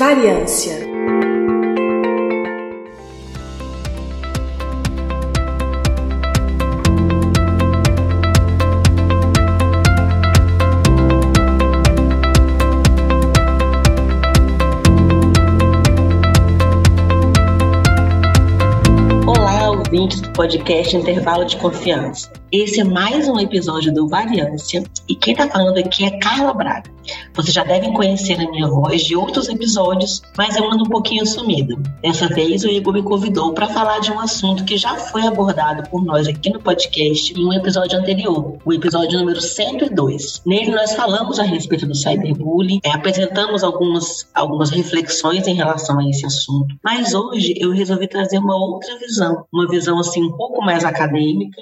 Variância. 0.00 0.90
ouvintes 19.90 20.20
do 20.20 20.30
podcast 20.32 20.96
Intervalo 20.96 21.44
de 21.44 21.56
Confiança. 21.56 22.32
Esse 22.50 22.80
é 22.80 22.84
mais 22.84 23.28
um 23.28 23.38
episódio 23.38 23.92
do 23.92 24.08
Variância 24.08 24.82
e 25.08 25.14
quem 25.14 25.34
está 25.34 25.48
falando 25.48 25.78
aqui 25.78 26.04
é 26.04 26.18
Carla 26.18 26.54
Braga. 26.54 26.90
Vocês 27.40 27.54
já 27.54 27.64
devem 27.64 27.94
conhecer 27.94 28.34
a 28.34 28.50
minha 28.50 28.68
voz 28.68 29.02
de 29.02 29.16
outros 29.16 29.48
episódios, 29.48 30.20
mas 30.36 30.56
eu 30.56 30.70
ando 30.70 30.84
um 30.84 30.88
pouquinho 30.90 31.24
sumido. 31.24 31.80
Dessa 32.02 32.28
vez 32.28 32.64
o 32.64 32.68
Igor 32.68 32.92
me 32.92 33.02
convidou 33.02 33.54
para 33.54 33.66
falar 33.66 33.98
de 34.00 34.12
um 34.12 34.20
assunto 34.20 34.62
que 34.62 34.76
já 34.76 34.94
foi 34.96 35.26
abordado 35.26 35.88
por 35.88 36.04
nós 36.04 36.28
aqui 36.28 36.50
no 36.50 36.60
podcast 36.60 37.32
em 37.32 37.42
um 37.42 37.54
episódio 37.54 37.98
anterior, 37.98 38.58
o 38.62 38.72
episódio 38.74 39.18
número 39.18 39.40
102. 39.40 40.42
Nele 40.44 40.72
nós 40.72 40.92
falamos 40.92 41.38
a 41.38 41.42
respeito 41.42 41.86
do 41.86 41.94
cyberbullying, 41.94 42.80
é, 42.84 42.90
apresentamos 42.90 43.64
algumas, 43.64 44.28
algumas 44.34 44.68
reflexões 44.68 45.46
em 45.46 45.54
relação 45.54 45.98
a 45.98 46.06
esse 46.10 46.26
assunto, 46.26 46.76
mas 46.84 47.14
hoje 47.14 47.54
eu 47.56 47.72
resolvi 47.72 48.06
trazer 48.06 48.36
uma 48.36 48.54
outra 48.54 48.98
visão, 48.98 49.46
uma 49.50 49.66
visão 49.66 49.98
assim 49.98 50.22
um 50.22 50.36
pouco 50.36 50.62
mais 50.62 50.84
acadêmica 50.84 51.58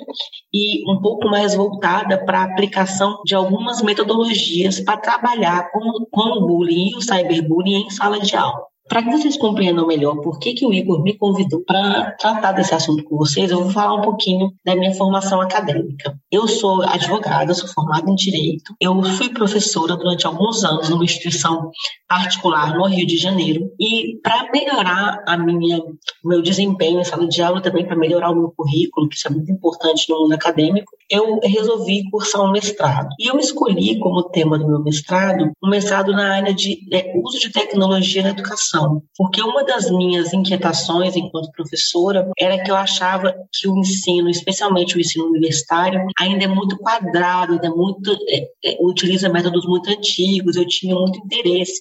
e 0.52 0.90
um 0.90 1.00
pouco 1.00 1.28
mais 1.28 1.54
voltada 1.54 2.18
para 2.18 2.40
a 2.40 2.44
aplicação 2.44 3.22
de 3.24 3.36
algumas 3.36 3.80
metodologias 3.80 4.80
para 4.80 4.96
trabalhar 4.96 5.67
com, 5.72 6.06
com 6.10 6.38
o 6.38 6.46
bullying 6.46 6.90
e 6.90 6.96
o 6.96 7.00
cyberbullying 7.00 7.86
em 7.86 7.90
sala 7.90 8.20
de 8.20 8.36
aula. 8.36 8.67
Para 8.88 9.02
que 9.02 9.10
vocês 9.10 9.36
compreendam 9.36 9.86
melhor 9.86 10.16
por 10.22 10.38
que, 10.38 10.54
que 10.54 10.66
o 10.66 10.72
Igor 10.72 11.02
me 11.02 11.16
convidou 11.16 11.62
para 11.64 12.12
tratar 12.12 12.52
desse 12.52 12.74
assunto 12.74 13.04
com 13.04 13.16
vocês, 13.16 13.50
eu 13.50 13.62
vou 13.62 13.70
falar 13.70 13.94
um 13.94 14.00
pouquinho 14.00 14.52
da 14.64 14.74
minha 14.74 14.94
formação 14.94 15.40
acadêmica. 15.40 16.18
Eu 16.32 16.48
sou 16.48 16.82
advogada, 16.82 17.52
sou 17.52 17.68
formada 17.68 18.10
em 18.10 18.14
Direito. 18.14 18.74
Eu 18.80 19.02
fui 19.02 19.28
professora 19.28 19.96
durante 19.96 20.26
alguns 20.26 20.64
anos 20.64 20.88
numa 20.88 21.04
instituição 21.04 21.70
particular 22.08 22.74
no 22.76 22.86
Rio 22.86 23.06
de 23.06 23.18
Janeiro. 23.18 23.70
E 23.78 24.18
para 24.22 24.50
melhorar 24.50 25.22
a 25.26 25.36
minha, 25.36 25.78
o 26.24 26.28
meu 26.28 26.40
desempenho 26.40 27.00
em 27.00 27.04
sala 27.04 27.28
de 27.28 27.42
aula, 27.42 27.60
também 27.60 27.84
para 27.84 27.96
melhorar 27.96 28.30
o 28.30 28.36
meu 28.36 28.52
currículo, 28.56 29.08
que 29.08 29.16
isso 29.16 29.28
é 29.28 29.30
muito 29.30 29.52
importante 29.52 30.08
no 30.08 30.20
mundo 30.20 30.32
acadêmico, 30.32 30.92
eu 31.10 31.38
resolvi 31.42 32.08
cursar 32.10 32.42
um 32.42 32.52
mestrado. 32.52 33.08
E 33.18 33.28
eu 33.28 33.38
escolhi 33.38 33.98
como 33.98 34.30
tema 34.30 34.58
do 34.58 34.66
meu 34.66 34.80
mestrado 34.80 35.50
um 35.62 35.68
mestrado 35.68 36.12
na 36.12 36.36
área 36.36 36.54
de 36.54 36.78
é, 36.92 37.12
uso 37.22 37.38
de 37.38 37.52
tecnologia 37.52 38.22
na 38.22 38.30
educação 38.30 38.77
educação, 38.78 39.02
porque 39.16 39.42
uma 39.42 39.64
das 39.64 39.90
minhas 39.90 40.32
inquietações 40.32 41.16
enquanto 41.16 41.50
professora 41.52 42.30
era 42.38 42.62
que 42.62 42.70
eu 42.70 42.76
achava 42.76 43.34
que 43.52 43.68
o 43.68 43.78
ensino, 43.78 44.28
especialmente 44.28 44.96
o 44.96 45.00
ensino 45.00 45.26
universitário, 45.26 46.06
ainda 46.18 46.44
é 46.44 46.48
muito 46.48 46.76
quadrado, 46.78 47.54
ainda 47.54 47.66
é 47.66 47.70
muito 47.70 48.12
é, 48.28 48.46
é, 48.64 48.78
utiliza 48.80 49.28
métodos 49.28 49.66
muito 49.66 49.90
antigos. 49.90 50.56
Eu 50.56 50.66
tinha 50.66 50.94
muito 50.94 51.18
interesse 51.18 51.80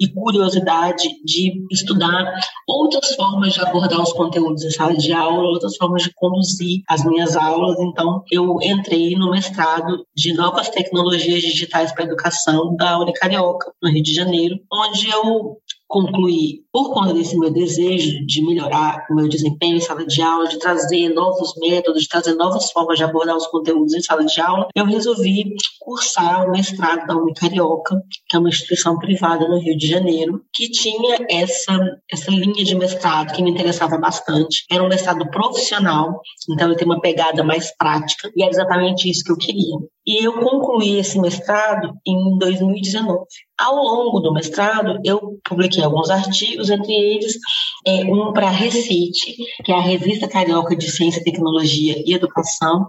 e 0.00 0.08
curiosidade 0.08 1.08
de 1.24 1.64
estudar 1.70 2.34
outras 2.68 3.14
formas 3.14 3.54
de 3.54 3.60
abordar 3.60 4.00
os 4.00 4.12
conteúdos 4.12 4.64
em 4.64 4.70
sala 4.70 4.96
de 4.96 5.12
aula, 5.12 5.48
outras 5.48 5.76
formas 5.76 6.02
de 6.02 6.12
conduzir 6.14 6.82
as 6.88 7.04
minhas 7.04 7.36
aulas. 7.36 7.78
Então, 7.80 8.22
eu 8.30 8.58
entrei 8.62 9.14
no 9.16 9.30
mestrado 9.30 10.04
de 10.14 10.32
novas 10.34 10.68
tecnologias 10.68 11.42
digitais 11.42 11.92
para 11.92 12.04
educação 12.04 12.76
da 12.76 12.98
Unicarioca, 12.98 13.72
no 13.82 13.90
Rio 13.90 14.02
de 14.02 14.14
Janeiro, 14.14 14.58
onde 14.72 15.08
eu 15.08 15.58
concluir, 15.86 16.64
por 16.72 16.92
conta 16.92 17.14
desse 17.14 17.38
meu 17.38 17.50
desejo 17.50 18.24
de 18.26 18.44
melhorar 18.44 19.06
o 19.10 19.14
meu 19.14 19.28
desempenho 19.28 19.76
em 19.76 19.80
sala 19.80 20.04
de 20.06 20.20
aula, 20.22 20.48
de 20.48 20.58
trazer 20.58 21.08
novos 21.10 21.54
métodos, 21.58 22.02
de 22.02 22.08
trazer 22.08 22.34
novas 22.34 22.70
formas 22.70 22.98
de 22.98 23.04
abordar 23.04 23.36
os 23.36 23.46
conteúdos 23.46 23.94
em 23.94 24.02
sala 24.02 24.24
de 24.24 24.40
aula, 24.40 24.68
eu 24.74 24.84
resolvi 24.84 25.54
cursar 25.80 26.48
o 26.48 26.52
mestrado 26.52 27.06
da 27.06 27.16
Unicarioca, 27.16 28.00
que 28.28 28.36
é 28.36 28.38
uma 28.40 28.48
instituição 28.48 28.98
privada 28.98 29.46
no 29.46 29.60
Rio 29.60 29.76
de 29.76 29.86
Janeiro, 29.86 30.42
que 30.52 30.70
tinha 30.70 31.18
essa, 31.30 31.78
essa 32.10 32.30
linha 32.30 32.64
de 32.64 32.74
mestrado 32.74 33.32
que 33.32 33.42
me 33.42 33.50
interessava 33.50 33.98
bastante. 33.98 34.64
Era 34.70 34.82
um 34.82 34.88
mestrado 34.88 35.28
profissional, 35.30 36.20
então 36.50 36.68
ele 36.68 36.76
tem 36.76 36.86
uma 36.86 37.00
pegada 37.00 37.44
mais 37.44 37.76
prática, 37.76 38.30
e 38.34 38.42
é 38.42 38.48
exatamente 38.48 39.08
isso 39.08 39.22
que 39.22 39.32
eu 39.32 39.36
queria. 39.36 39.76
E 40.06 40.22
eu 40.22 40.34
concluí 40.34 40.98
esse 40.98 41.18
mestrado 41.18 41.94
em 42.06 42.38
2019. 42.38 43.24
Ao 43.58 43.74
longo 43.76 44.20
do 44.20 44.34
mestrado, 44.34 44.98
eu 45.04 45.40
publiquei 45.48 45.82
alguns 45.82 46.10
artigos, 46.10 46.68
entre 46.68 46.92
eles 46.92 47.38
é, 47.86 48.04
um 48.04 48.32
para 48.32 48.48
a 48.48 48.50
Recite, 48.50 49.36
que 49.64 49.72
é 49.72 49.74
a 49.74 49.80
Revista 49.80 50.28
Carioca 50.28 50.76
de 50.76 50.90
Ciência, 50.90 51.24
Tecnologia 51.24 52.02
e 52.04 52.12
Educação, 52.12 52.88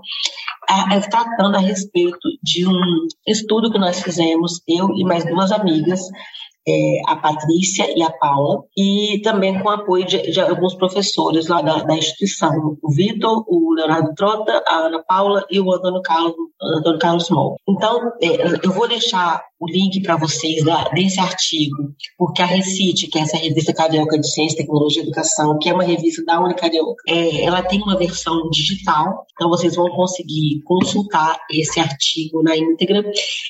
a, 0.67 0.95
a, 0.95 1.01
tratando 1.01 1.55
a 1.55 1.59
respeito 1.59 2.27
de 2.43 2.67
um 2.67 3.07
estudo 3.25 3.71
que 3.71 3.79
nós 3.79 4.01
fizemos, 4.01 4.61
eu 4.67 4.89
e 4.97 5.03
mais 5.05 5.25
duas 5.25 5.51
amigas, 5.51 6.01
é, 6.67 7.01
a 7.07 7.15
Patrícia 7.15 7.87
e 7.95 8.01
a 8.01 8.11
Paula, 8.11 8.63
e 8.75 9.21
também 9.23 9.59
com 9.59 9.69
o 9.69 9.71
apoio 9.71 10.05
de, 10.05 10.31
de 10.31 10.39
alguns 10.39 10.73
professores 10.75 11.47
lá 11.47 11.61
da, 11.61 11.83
da, 11.83 11.95
instituição, 11.95 12.77
o 12.81 12.91
Vitor, 12.91 13.43
o 13.47 13.73
Leonardo 13.73 14.13
Trota, 14.15 14.63
a 14.67 14.85
Ana 14.85 15.03
Paula 15.07 15.45
e 15.49 15.59
o 15.59 15.71
Antônio 15.71 16.01
Carlos, 16.01 16.35
Antônio 16.77 16.99
Carlos 16.99 17.29
Moll. 17.29 17.57
Então, 17.67 18.11
é, 18.21 18.65
eu 18.65 18.71
vou 18.71 18.87
deixar 18.87 19.43
o 19.59 19.67
link 19.67 20.01
para 20.01 20.17
vocês 20.17 20.63
da, 20.63 20.89
desse 20.89 21.19
artigo, 21.19 21.93
porque 22.17 22.41
a 22.41 22.45
Recite, 22.45 23.07
que 23.07 23.17
é 23.17 23.21
essa 23.21 23.37
revista 23.37 23.73
carioca 23.73 24.19
de 24.19 24.29
Ciência, 24.31 24.57
Tecnologia 24.57 25.01
e 25.01 25.05
Educação, 25.05 25.57
que 25.59 25.69
é 25.69 25.73
uma 25.73 25.83
revista 25.83 26.23
da 26.25 26.41
Unicarioca, 26.41 27.03
é, 27.07 27.43
ela 27.43 27.61
tem 27.63 27.81
uma 27.81 27.97
versão 27.97 28.49
digital, 28.49 29.25
então 29.33 29.49
vocês 29.49 29.75
vão 29.75 29.89
conseguir 29.89 30.61
consultar 30.63 31.39
esse 31.51 31.79
artigo 31.79 32.43
na 32.43 32.55
íntegra. 32.55 33.03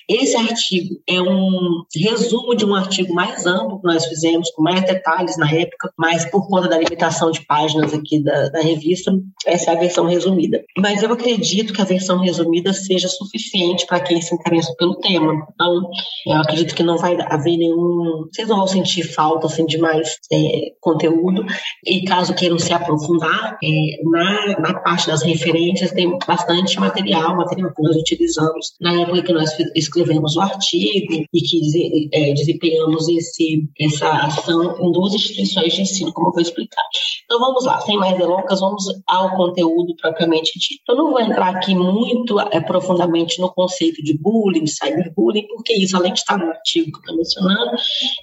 Esse 0.07 0.35
artigo 0.35 0.95
é 1.07 1.21
um 1.21 1.83
resumo 1.95 2.55
de 2.55 2.65
um 2.65 2.75
artigo 2.75 3.04
mais 3.13 3.45
amplo 3.45 3.79
que 3.79 3.87
nós 3.87 4.05
fizemos, 4.05 4.49
com 4.51 4.61
mais 4.61 4.83
detalhes 4.85 5.37
na 5.37 5.49
época, 5.51 5.91
mas 5.97 6.25
por 6.25 6.47
conta 6.47 6.67
da 6.67 6.77
limitação 6.77 7.31
de 7.31 7.45
páginas 7.45 7.93
aqui 7.93 8.23
da, 8.23 8.49
da 8.49 8.61
revista, 8.61 9.11
essa 9.45 9.71
é 9.71 9.75
a 9.75 9.79
versão 9.79 10.05
resumida. 10.05 10.63
Mas 10.77 11.03
eu 11.03 11.11
acredito 11.11 11.73
que 11.73 11.81
a 11.81 11.85
versão 11.85 12.19
resumida 12.19 12.73
seja 12.73 13.07
suficiente 13.07 13.85
para 13.85 13.99
quem 13.99 14.21
se 14.21 14.33
interessa 14.33 14.73
pelo 14.77 14.95
tema. 14.95 15.33
Então, 15.53 15.89
eu 16.27 16.37
acredito 16.37 16.75
que 16.75 16.83
não 16.83 16.97
vai 16.97 17.17
haver 17.21 17.57
nenhum. 17.57 18.27
Vocês 18.31 18.47
não 18.47 18.57
vão 18.57 18.67
sentir 18.67 19.03
falta 19.03 19.47
assim, 19.47 19.65
de 19.65 19.77
mais 19.77 20.17
é, 20.31 20.71
conteúdo. 20.79 21.45
E 21.85 22.03
caso 22.05 22.33
queiram 22.33 22.57
se 22.59 22.73
aprofundar, 22.73 23.57
é, 23.63 24.03
na, 24.03 24.59
na 24.59 24.79
parte 24.79 25.07
das 25.07 25.23
referências 25.23 25.91
tem 25.91 26.17
bastante 26.27 26.79
material, 26.79 27.35
material 27.35 27.73
que 27.73 27.81
nós 27.81 27.95
utilizamos 27.95 28.73
na 28.79 29.01
época 29.01 29.23
que 29.23 29.33
nós 29.33 29.49
escrevemos 29.75 30.35
o 30.35 30.41
artigo 30.41 31.25
e 31.33 31.41
que 31.41 32.09
é, 32.13 32.33
desempenhamos 32.33 32.94
esse, 33.07 33.67
essa 33.79 34.09
ação 34.09 34.77
em 34.79 34.91
duas 34.91 35.13
instituições 35.13 35.73
de 35.73 35.81
ensino, 35.81 36.13
como 36.13 36.29
eu 36.29 36.33
vou 36.33 36.41
explicar. 36.41 36.83
Então 37.25 37.39
vamos 37.39 37.65
lá, 37.65 37.79
sem 37.81 37.97
mais 37.97 38.17
delongas, 38.17 38.59
vamos 38.59 38.83
ao 39.07 39.35
conteúdo 39.35 39.95
propriamente 40.01 40.57
dito. 40.59 40.81
Eu 40.87 40.95
não 40.95 41.11
vou 41.11 41.19
entrar 41.19 41.55
aqui 41.55 41.75
muito 41.75 42.39
é, 42.39 42.59
profundamente 42.59 43.39
no 43.39 43.51
conceito 43.53 44.01
de 44.03 44.17
bullying, 44.17 44.67
cyberbullying, 44.67 45.47
porque 45.47 45.73
isso, 45.73 45.97
além 45.97 46.13
de 46.13 46.19
estar 46.19 46.37
no 46.37 46.45
artigo 46.45 46.91
que 46.91 46.97
eu 46.97 47.01
estou 47.01 47.17
mencionando, 47.17 47.71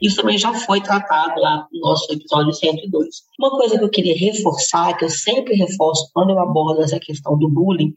isso 0.00 0.16
também 0.16 0.38
já 0.38 0.52
foi 0.54 0.80
tratado 0.80 1.40
lá 1.40 1.66
no 1.72 1.80
nosso 1.80 2.12
episódio 2.12 2.52
102. 2.52 3.06
Uma 3.38 3.50
coisa 3.50 3.78
que 3.78 3.84
eu 3.84 3.90
queria 3.90 4.16
reforçar, 4.16 4.96
que 4.96 5.04
eu 5.04 5.10
sempre 5.10 5.54
reforço 5.54 6.08
quando 6.12 6.30
eu 6.30 6.38
abordo 6.38 6.82
essa 6.82 6.98
questão 6.98 7.36
do 7.38 7.48
bullying, 7.48 7.92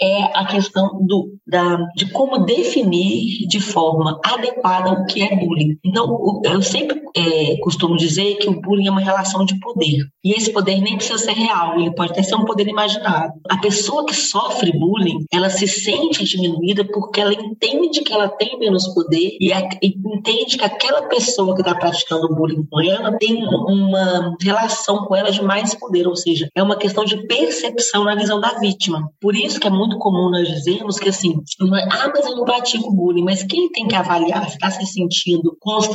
é 0.00 0.22
a 0.34 0.46
questão 0.46 0.98
do, 1.06 1.34
da, 1.46 1.76
de 1.94 2.10
como 2.10 2.44
definir 2.46 3.46
de 3.46 3.60
forma 3.60 4.18
adequada 4.24 4.92
o 4.92 5.04
que 5.04 5.22
é 5.22 5.36
bullying. 5.36 5.78
Então, 6.00 6.40
eu 6.44 6.62
sempre 6.62 7.02
é, 7.14 7.56
costumo 7.58 7.96
dizer 7.96 8.36
que 8.36 8.48
o 8.48 8.60
bullying 8.60 8.86
é 8.86 8.90
uma 8.90 9.00
relação 9.00 9.44
de 9.44 9.58
poder. 9.60 10.06
E 10.24 10.32
esse 10.32 10.52
poder 10.52 10.80
nem 10.80 10.96
precisa 10.96 11.18
ser 11.18 11.32
real, 11.32 11.78
ele 11.78 11.94
pode 11.94 12.12
até 12.12 12.22
ser 12.22 12.36
um 12.36 12.44
poder 12.44 12.66
imaginado. 12.66 13.32
A 13.48 13.58
pessoa 13.58 14.06
que 14.06 14.14
sofre 14.14 14.72
bullying, 14.72 15.24
ela 15.32 15.50
se 15.50 15.66
sente 15.66 16.24
diminuída 16.24 16.84
porque 16.84 17.20
ela 17.20 17.32
entende 17.32 18.02
que 18.02 18.12
ela 18.12 18.28
tem 18.28 18.58
menos 18.58 18.88
poder 18.88 19.36
e, 19.40 19.52
a, 19.52 19.68
e 19.82 19.94
entende 20.16 20.56
que 20.56 20.64
aquela 20.64 21.02
pessoa 21.02 21.54
que 21.54 21.60
está 21.60 21.74
praticando 21.74 22.34
bullying 22.34 22.64
com 22.70 22.80
ela 22.80 23.16
tem 23.18 23.44
uma 23.44 24.36
relação 24.40 25.04
com 25.04 25.14
ela 25.14 25.30
de 25.30 25.42
mais 25.42 25.74
poder, 25.74 26.06
ou 26.06 26.16
seja, 26.16 26.48
é 26.54 26.62
uma 26.62 26.76
questão 26.76 27.04
de 27.04 27.26
percepção 27.26 28.04
na 28.04 28.14
visão 28.14 28.40
da 28.40 28.58
vítima. 28.58 29.10
Por 29.20 29.34
isso 29.34 29.60
que 29.60 29.66
é 29.66 29.70
muito 29.70 29.98
comum 29.98 30.30
nós 30.30 30.48
dizermos 30.48 30.98
que 30.98 31.08
assim, 31.08 31.34
ah, 31.60 32.12
mas 32.14 32.26
eu 32.26 32.36
não 32.36 32.44
pratico 32.44 32.92
bullying, 32.94 33.24
mas 33.24 33.42
quem 33.42 33.70
tem 33.70 33.86
que 33.86 33.96
avaliar 33.96 34.48
se 34.48 34.54
está 34.54 34.70
se 34.70 34.86
sentindo 34.86 35.56
constrangido, 35.60 35.89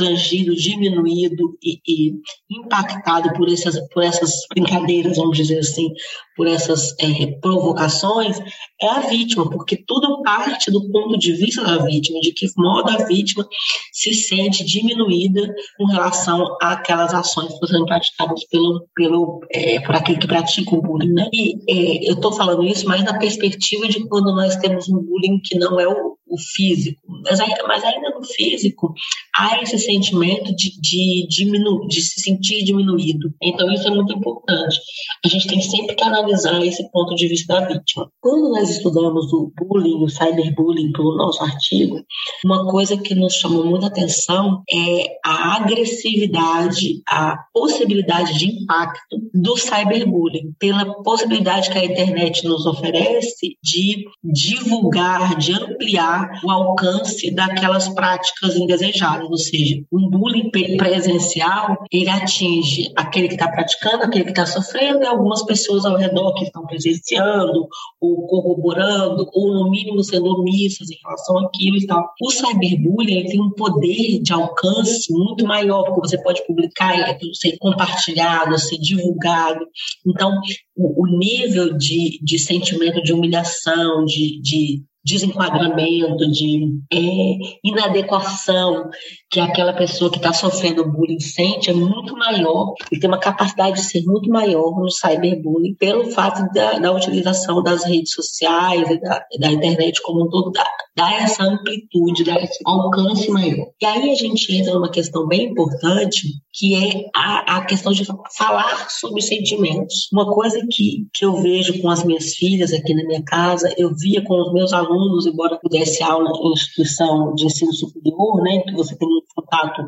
diminuído 0.56 1.58
e, 1.62 1.80
e, 1.88 2.14
impactado 2.50 3.34
por 3.34 3.52
essas, 3.52 3.80
por 3.90 4.04
essas 4.04 4.32
brincadeiras, 4.50 5.18
vamos 5.18 5.38
dizer 5.38 5.60
assim, 5.60 5.94
por 6.36 6.48
essas 6.48 6.94
é, 7.00 7.28
provocações, 7.40 8.38
é 8.82 8.88
a 8.88 9.00
vítima, 9.02 9.50
porque 9.50 9.78
tudo 9.88 10.22
parte 10.22 10.70
do 10.70 10.90
ponto 10.92 11.18
de 11.18 11.34
vista 11.34 11.64
da 11.64 11.78
vítima, 11.78 12.20
de 12.20 12.34
que 12.34 12.46
modo 12.58 12.92
da 12.92 13.06
vítima 13.06 13.48
se 13.92 14.14
sente 14.14 14.64
diminuída 14.64 15.54
com 15.78 15.86
relação 15.86 16.58
àquelas 16.62 17.14
ações 17.14 17.48
que 17.48 17.54
estão 17.54 17.70
sendo 17.70 17.86
praticadas 17.86 18.46
pelo, 18.46 18.88
pelo, 18.94 19.40
é, 19.52 19.80
por 19.80 19.96
aquele 19.96 20.18
que 20.18 20.28
pratica 20.28 20.76
o 20.76 20.82
bullying. 20.82 21.14
Né? 21.14 21.30
E 21.34 21.56
é, 21.70 22.10
eu 22.10 22.16
estou 22.16 22.34
falando 22.34 22.64
isso 22.64 22.88
mais 22.88 23.04
na 23.04 23.18
perspectiva 23.18 23.88
de 23.88 24.06
quando 24.08 24.36
nós 24.36 24.56
temos 24.58 24.90
um 24.90 25.02
bullying 25.02 25.40
que 25.44 25.58
não 25.58 25.80
é 25.80 25.88
o, 25.88 26.18
o 26.28 26.38
físico, 26.38 27.00
mas 27.24 27.40
mas 27.68 27.84
ainda 27.84 28.10
no 28.10 28.24
físico 28.24 28.94
há 29.38 29.62
esse 29.62 29.78
sentimento 29.78 30.56
de, 30.56 30.80
de, 30.80 31.28
diminu, 31.30 31.88
de 31.88 32.02
se 32.02 32.22
sentir 32.22 32.64
diminuído. 32.64 33.34
Então 33.42 33.72
isso 33.72 33.88
é 33.88 33.92
muito 33.92 34.14
importante. 34.14 34.80
A 35.24 35.28
gente 35.28 35.48
tem 35.48 35.62
sempre 35.62 35.96
que 35.96 36.04
analisar 36.04 36.25
esse 36.32 36.90
ponto 36.92 37.16
de 37.16 37.28
vista 37.28 37.54
da 37.54 37.68
vítima. 37.68 38.10
Quando 38.22 38.50
nós 38.50 38.70
estudamos 38.70 39.32
o 39.34 39.52
bullying, 39.56 40.04
o 40.04 40.10
cyberbullying 40.10 40.92
pelo 40.92 41.16
nosso 41.16 41.44
artigo, 41.44 42.02
uma 42.44 42.68
coisa 42.68 42.98
que 42.98 43.16
nos 43.16 43.34
chamou 43.36 43.66
muita 43.66 43.88
atenção 43.88 44.64
é 44.72 45.18
a 45.26 45.58
agressividade, 45.58 47.02
a 47.08 47.38
possibilidade 47.54 48.38
de 48.38 48.46
impacto 48.48 49.18
do 49.34 49.56
cyberbullying, 49.58 50.54
pela 50.60 50.86
possibilidade 51.04 51.70
que 51.70 51.78
a 51.78 51.86
internet 51.86 52.46
nos 52.46 52.66
oferece 52.66 53.58
de 53.64 54.06
divulgar, 54.24 55.38
de 55.38 55.54
ampliar 55.54 56.40
o 56.44 56.52
alcance 56.52 57.32
daquelas 57.32 57.90
práticas 57.90 58.56
indesejadas, 58.56 59.30
ou 59.30 59.38
seja, 59.38 59.82
um 59.92 60.10
bullying 60.10 60.50
presencial, 60.78 61.78
ele 61.92 62.10
atinge 62.10 62.92
aquele 62.96 63.28
que 63.28 63.36
está 63.36 63.50
praticando, 63.50 64.04
aquele 64.04 64.26
que 64.26 64.32
está 64.32 64.46
sofrendo 64.46 65.04
e 65.04 65.06
algumas 65.06 65.44
pessoas 65.44 65.86
ao 65.86 65.98
redor 65.98 66.15
que 66.34 66.46
estão 66.46 66.66
presenciando 66.66 67.68
ou 68.00 68.28
corroborando 68.28 69.30
ou 69.34 69.54
no 69.54 69.70
mínimo 69.70 70.04
sendo 70.04 70.26
omissas 70.26 70.90
em 70.90 70.98
relação 71.04 71.40
àquilo 71.40 71.78
e 71.78 71.86
tal. 71.86 72.10
O 72.22 72.32
cyberbullying 72.32 73.26
tem 73.26 73.42
um 73.42 73.52
poder 73.52 74.22
de 74.22 74.34
alcance 74.34 75.12
muito 75.12 75.46
maior, 75.46 75.84
porque 75.84 76.10
você 76.10 76.22
pode 76.22 76.46
publicar, 76.46 77.18
ser 77.34 77.58
compartilhado, 77.58 78.58
ser 78.58 78.78
divulgado. 78.78 79.66
Então, 80.06 80.40
o, 80.76 81.04
o 81.04 81.18
nível 81.18 81.78
de, 81.78 82.20
de 82.22 82.40
sentimento 82.40 83.02
de 83.02 83.14
humilhação, 83.14 84.06
de, 84.06 84.42
de 84.42 84.84
desenquadramento, 85.06 86.30
de 86.32 86.80
é, 86.92 87.38
inadequação 87.64 88.90
que 89.30 89.40
aquela 89.40 89.74
pessoa 89.74 90.10
que 90.10 90.18
está 90.18 90.32
sofrendo 90.32 90.90
bullying 90.90 91.20
sente 91.20 91.70
é 91.70 91.74
muito 91.74 92.16
maior 92.16 92.74
e 92.92 93.00
tem 93.00 93.10
uma 93.10 93.20
capacidade 93.20 93.78
de 93.78 93.84
ser 93.84 94.04
muito 94.06 94.30
maior 94.30 94.80
no 94.80 94.90
cyberbullying 94.90 95.76
pelo 95.76 96.12
fato 96.12 96.52
da, 96.54 96.80
da 96.80 96.92
utilização 96.92 97.62
das 97.62 97.84
redes 97.84 98.14
sociais 98.14 98.90
e 98.90 99.00
da, 99.00 99.26
da 99.40 99.52
internet 99.52 100.02
como 100.02 100.26
um 100.26 100.30
todo, 100.30 100.52
dá, 100.52 100.66
dá 100.96 101.14
essa 101.22 101.44
amplitude, 101.44 102.24
dá 102.24 102.36
esse 102.36 102.60
alcance 102.66 103.30
maior. 103.30 103.68
E 103.82 103.86
aí 103.86 104.12
a 104.12 104.16
gente 104.16 104.56
entra 104.56 104.74
numa 104.74 104.90
questão 104.90 105.28
bem 105.28 105.52
importante, 105.52 106.28
que 106.54 106.76
é 106.76 107.10
a, 107.16 107.58
a 107.58 107.66
questão 107.66 107.92
de 107.92 108.06
falar 108.38 108.88
sobre 108.90 109.22
sentimentos. 109.22 110.08
Uma 110.14 110.32
coisa 110.32 110.60
que, 110.72 111.08
que 111.14 111.26
eu 111.26 111.36
vejo 111.42 111.82
com 111.82 111.90
as 111.90 112.04
minhas 112.04 112.36
filhas 112.36 112.72
aqui 112.72 112.94
na 112.94 113.06
minha 113.06 113.24
casa, 113.24 113.74
eu 113.78 113.94
via 113.96 114.24
com 114.24 114.40
os 114.40 114.54
meus 114.54 114.72
alunos 114.72 114.96
alunos, 115.06 115.26
embora 115.26 115.60
pudesse 115.60 116.04
aula 116.04 116.30
em 116.30 116.54
instituição 116.54 117.34
de 117.36 117.46
ensino 117.46 117.74
superior, 117.74 118.42
né, 118.42 118.62
que 118.62 118.74
você 118.74 118.96
tem 118.96 119.08
um 119.16 119.22
contato 119.36 119.82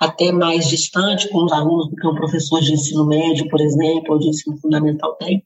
até 0.00 0.32
mais 0.32 0.68
distante 0.68 1.28
com 1.28 1.44
os 1.44 1.52
alunos 1.52 1.88
do 1.90 1.96
que 1.96 2.06
um 2.06 2.14
professor 2.14 2.60
de 2.60 2.72
ensino 2.72 3.06
médio, 3.06 3.48
por 3.48 3.60
exemplo, 3.60 4.14
ou 4.14 4.18
de 4.18 4.28
ensino 4.28 4.56
fundamental 4.58 5.14
tem, 5.16 5.42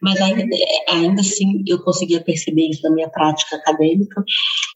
mas 0.00 0.20
ainda, 0.20 0.44
ainda 0.88 1.20
assim 1.20 1.62
eu 1.66 1.82
conseguia 1.82 2.20
perceber 2.20 2.68
isso 2.68 2.82
na 2.82 2.94
minha 2.94 3.08
prática 3.08 3.56
acadêmica, 3.56 4.22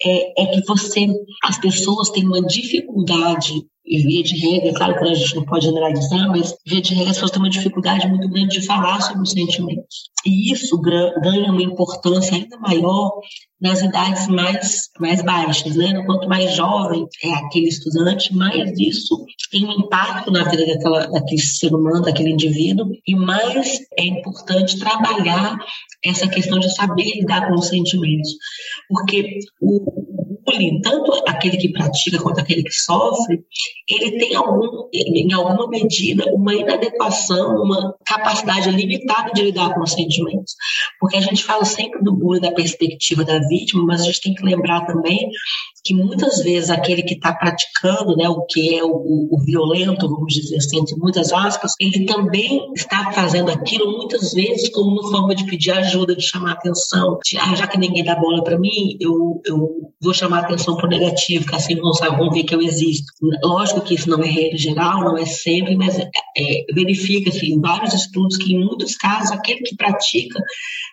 é, 0.05 0.43
é 0.43 0.47
que 0.47 0.67
você, 0.67 1.07
as 1.45 1.59
pessoas 1.59 2.11
têm 2.11 2.27
uma 2.27 2.43
dificuldade 2.43 3.65
e 3.85 3.99
via 3.99 4.23
de 4.23 4.37
regra, 4.37 4.73
claro 4.75 4.99
que 4.99 5.05
a 5.05 5.15
gente 5.15 5.35
não 5.35 5.45
pode 5.45 5.67
generalizar, 5.67 6.29
mas 6.29 6.55
via 6.67 6.81
de 6.81 6.95
regra 6.95 7.11
as 7.11 7.17
pessoas 7.17 7.31
têm 7.33 7.43
uma 7.43 7.51
dificuldade 7.51 8.07
muito 8.07 8.29
grande 8.29 8.61
de 8.61 8.67
falar 8.67 9.01
sobre 9.01 9.23
os 9.23 9.31
sentimentos. 9.31 10.11
E 10.25 10.53
isso 10.53 10.81
ganha 10.81 11.51
uma 11.51 11.63
importância 11.63 12.37
ainda 12.37 12.57
maior 12.59 13.13
nas 13.61 13.83
idades 13.83 14.29
mais, 14.29 14.89
mais 14.99 15.23
baixas, 15.23 15.77
né? 15.77 16.03
Quanto 16.05 16.29
mais 16.29 16.55
jovem 16.55 17.07
é 17.25 17.33
aquele 17.33 17.69
estudante, 17.69 18.35
mais 18.35 18.73
isso 18.79 19.25
tem 19.51 19.67
um 19.67 19.73
impacto 19.73 20.31
na 20.31 20.45
vida 20.45 20.65
daquela, 20.67 21.07
daquele 21.09 21.41
ser 21.41 21.75
humano, 21.75 22.03
daquele 22.03 22.31
indivíduo, 22.31 22.91
e 23.07 23.15
mais 23.15 23.79
é 23.99 24.05
importante 24.05 24.79
trabalhar 24.79 25.57
essa 26.05 26.29
questão 26.29 26.59
de 26.59 26.75
saber 26.75 27.05
lidar 27.17 27.49
com 27.49 27.55
os 27.55 27.69
sentimentos. 27.69 28.31
Porque 28.89 29.39
o, 29.61 30.22
bullying, 30.45 30.81
tanto 30.81 31.13
aquele 31.27 31.57
que 31.57 31.73
pratica 31.73 32.21
quanto 32.21 32.41
aquele 32.41 32.63
que 32.63 32.73
sofre, 32.73 33.43
ele 33.89 34.19
tem 34.19 34.35
algum, 34.35 34.89
em 34.93 35.33
alguma 35.33 35.69
medida 35.69 36.25
uma 36.33 36.55
inadequação, 36.55 37.63
uma 37.63 37.95
capacidade 38.05 38.71
limitada 38.71 39.33
de 39.33 39.43
lidar 39.43 39.75
com 39.75 39.81
os 39.83 39.93
sentimentos. 39.93 40.55
Porque 41.01 41.17
a 41.17 41.21
gente 41.21 41.45
fala 41.45 41.65
sempre 41.65 42.03
do 42.03 42.13
bullying 42.13 42.41
da 42.41 42.53
perspectiva 42.53 43.25
da 43.25 43.39
vítima, 43.41 43.85
mas 43.85 44.03
a 44.03 44.05
gente 44.05 44.21
tem 44.21 44.35
que 44.35 44.45
lembrar 44.45 44.87
também 44.87 45.31
que 45.85 45.95
muitas 45.95 46.43
vezes 46.43 46.71
aquele 46.71 47.03
que 47.03 47.15
está 47.15 47.33
praticando, 47.35 48.17
né, 48.17 48.29
o 48.29 48.43
que 48.47 48.77
é 48.77 48.85
o, 48.85 49.29
o, 49.31 49.39
violento, 49.45 50.09
vamos 50.09 50.33
dizer 50.33 50.57
assim, 50.57 50.79
entre 50.79 50.97
muitas 50.97 51.33
aspas, 51.33 51.73
ele 51.81 52.07
também 52.07 52.73
está 52.75 53.11
fazendo 53.11 53.51
aquilo 53.51 53.91
muitas 53.99 54.33
vezes 54.33 54.69
como 54.69 54.93
uma 54.93 55.11
forma 55.11 55.35
de 55.35 55.45
pedir 55.45 55.73
ajuda, 55.73 56.15
de 56.15 56.23
chamar 56.23 56.53
atenção, 56.53 57.19
de, 57.25 57.37
ah, 57.37 57.55
já 57.57 57.67
que 57.67 57.79
ninguém 57.79 58.05
dá 58.05 58.15
bola 58.15 58.45
para 58.45 58.59
mim, 58.59 58.97
eu, 59.01 59.41
eu 59.45 59.91
vou 60.01 60.15
chamar 60.15 60.32
atenção 60.41 60.77
para 60.77 60.87
o 60.87 60.91
negativo, 60.91 61.47
que 61.47 61.55
assim 61.55 61.77
vão, 61.77 61.93
saber, 61.93 62.17
vão 62.17 62.31
ver 62.31 62.45
que 62.45 62.55
eu 62.55 62.61
existo. 62.61 63.13
Lógico 63.43 63.81
que 63.81 63.95
isso 63.95 64.09
não 64.09 64.23
é 64.23 64.27
regra 64.27 64.57
geral, 64.57 65.01
não 65.01 65.19
é 65.19 65.27
sempre, 65.27 65.77
mas 65.77 65.99
é, 65.99 66.11
é, 66.37 66.65
verifica-se 66.75 67.47
em 67.47 67.61
vários 67.61 67.95
estudos 67.95 68.37
que 68.37 68.55
em 68.55 68.65
muitos 68.65 68.97
casos 68.97 69.33
aquele 69.33 69.61
que 69.61 69.77
pratica 69.77 70.41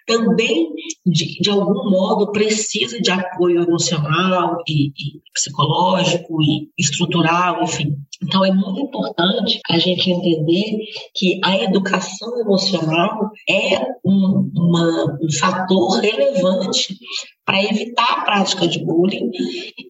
também, 0.06 0.70
de, 1.06 1.40
de 1.40 1.50
algum 1.50 1.90
modo, 1.90 2.32
precisa 2.32 3.00
de 3.00 3.12
apoio 3.12 3.62
emocional 3.62 4.58
e, 4.68 4.88
e 4.88 5.22
psicológico 5.34 6.42
e 6.42 6.70
estrutural, 6.78 7.64
enfim. 7.64 7.96
Então, 8.22 8.44
é 8.44 8.52
muito 8.52 8.82
importante 8.82 9.60
a 9.70 9.80
gente 9.80 10.12
entender 10.12 10.78
que 11.16 11.40
a 11.44 11.58
educação 11.64 12.38
emocional 12.40 13.32
é 13.50 13.80
um, 14.04 14.52
uma, 14.54 15.18
um 15.22 15.32
fator 15.32 16.00
relevante 16.00 16.98
para 17.46 17.64
evitar 17.64 18.20
a 18.20 18.22
prática 18.26 18.68
de 18.68 18.84
bullying 18.84 19.32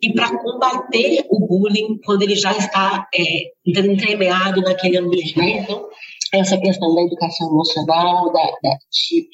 e 0.02 0.14
para 0.14 0.38
combater 0.38 1.26
o 1.30 1.46
bullying 1.48 2.00
quando 2.06 2.22
ele 2.22 2.36
já 2.36 2.52
está 2.52 3.07
é, 3.14 3.52
entremeado 3.66 4.62
naquele 4.62 4.98
ambiente. 4.98 5.38
Né? 5.38 5.62
Então, 5.62 5.88
essa 6.33 6.57
questão 6.57 6.94
da 6.94 7.02
educação 7.02 7.48
emocional, 7.48 8.31
da, 8.31 8.44
da 8.64 8.78
de 8.92 9.28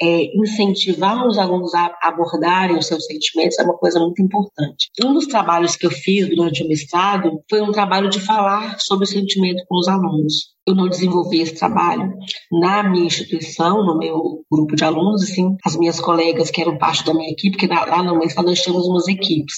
é, 0.00 0.36
incentivar 0.36 1.26
os 1.26 1.38
alunos 1.38 1.74
a 1.74 1.94
abordarem 2.02 2.76
os 2.76 2.86
seus 2.86 3.04
sentimentos 3.06 3.58
é 3.58 3.62
uma 3.62 3.76
coisa 3.76 4.00
muito 4.00 4.22
importante. 4.22 4.90
Um 5.04 5.12
dos 5.12 5.26
trabalhos 5.26 5.76
que 5.76 5.86
eu 5.86 5.90
fiz 5.90 6.28
durante 6.28 6.62
o 6.62 6.68
mestrado 6.68 7.42
foi 7.48 7.60
um 7.60 7.72
trabalho 7.72 8.08
de 8.08 8.20
falar 8.20 8.78
sobre 8.80 9.04
o 9.04 9.08
sentimento 9.08 9.62
com 9.68 9.78
os 9.78 9.88
alunos 9.88 10.52
eu 10.66 10.74
não 10.74 10.88
desenvolvi 10.88 11.40
esse 11.40 11.56
trabalho 11.56 12.12
na 12.50 12.82
minha 12.84 13.06
instituição, 13.06 13.84
no 13.84 13.98
meu 13.98 14.44
grupo 14.50 14.76
de 14.76 14.84
alunos, 14.84 15.22
assim, 15.22 15.56
as 15.64 15.76
minhas 15.76 16.00
colegas 16.00 16.50
que 16.50 16.60
eram 16.60 16.78
parte 16.78 17.04
da 17.04 17.12
minha 17.12 17.30
equipe, 17.30 17.56
porque 17.56 17.66
lá 17.66 18.02
no 18.02 18.18
mestrado 18.18 18.46
nós 18.46 18.62
tínhamos 18.62 18.86
umas 18.86 19.08
equipes. 19.08 19.56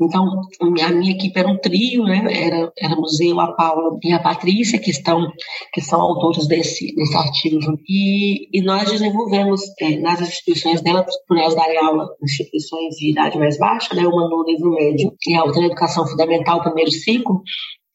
Então, 0.00 0.24
a 0.62 0.90
minha 0.92 1.12
equipe 1.12 1.38
era 1.38 1.48
um 1.48 1.58
trio, 1.58 2.04
né? 2.04 2.24
Era, 2.30 2.72
éramos 2.78 3.20
eu, 3.20 3.38
a 3.38 3.52
Paula 3.52 3.98
e 4.02 4.12
a 4.12 4.18
Patrícia, 4.18 4.78
que 4.78 4.90
estão, 4.90 5.30
que 5.74 5.82
são 5.82 6.00
autores 6.00 6.46
desse, 6.48 6.94
desse 6.94 7.16
artigo. 7.16 7.58
E, 7.86 8.48
e 8.58 8.62
nós 8.62 8.90
desenvolvemos 8.90 9.60
é, 9.78 9.98
nas 9.98 10.22
instituições 10.22 10.80
dela, 10.80 11.04
por 11.28 11.36
elas 11.36 11.54
darem 11.54 11.76
aula 11.78 12.08
instituições 12.22 12.96
de 12.96 13.10
idade 13.10 13.38
mais 13.38 13.58
baixa, 13.58 13.94
né? 13.94 14.06
Uma 14.06 14.26
no 14.28 14.42
nível 14.44 14.70
médio 14.70 15.12
e 15.26 15.34
a 15.34 15.44
outra 15.44 15.60
na 15.60 15.66
educação 15.66 16.06
fundamental, 16.06 16.62
primeiro 16.62 16.90
ciclo, 16.90 17.42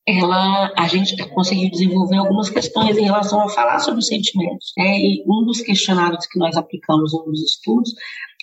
ela, 0.07 0.71
a 0.77 0.88
gente 0.88 1.17
conseguiu 1.29 1.69
desenvolver 1.69 2.17
algumas 2.17 2.50
questões 2.50 2.97
em 2.97 3.03
relação 3.03 3.41
a 3.41 3.50
falar 3.50 3.79
sobre 3.79 4.00
os 4.00 4.07
sentimentos. 4.07 4.71
Né? 4.77 5.00
E 5.00 5.24
um 5.27 5.43
dos 5.43 5.62
questionários 5.62 6.27
que 6.27 6.38
nós 6.38 6.55
aplicamos 6.55 7.12
nos 7.25 7.41
estudos 7.41 7.91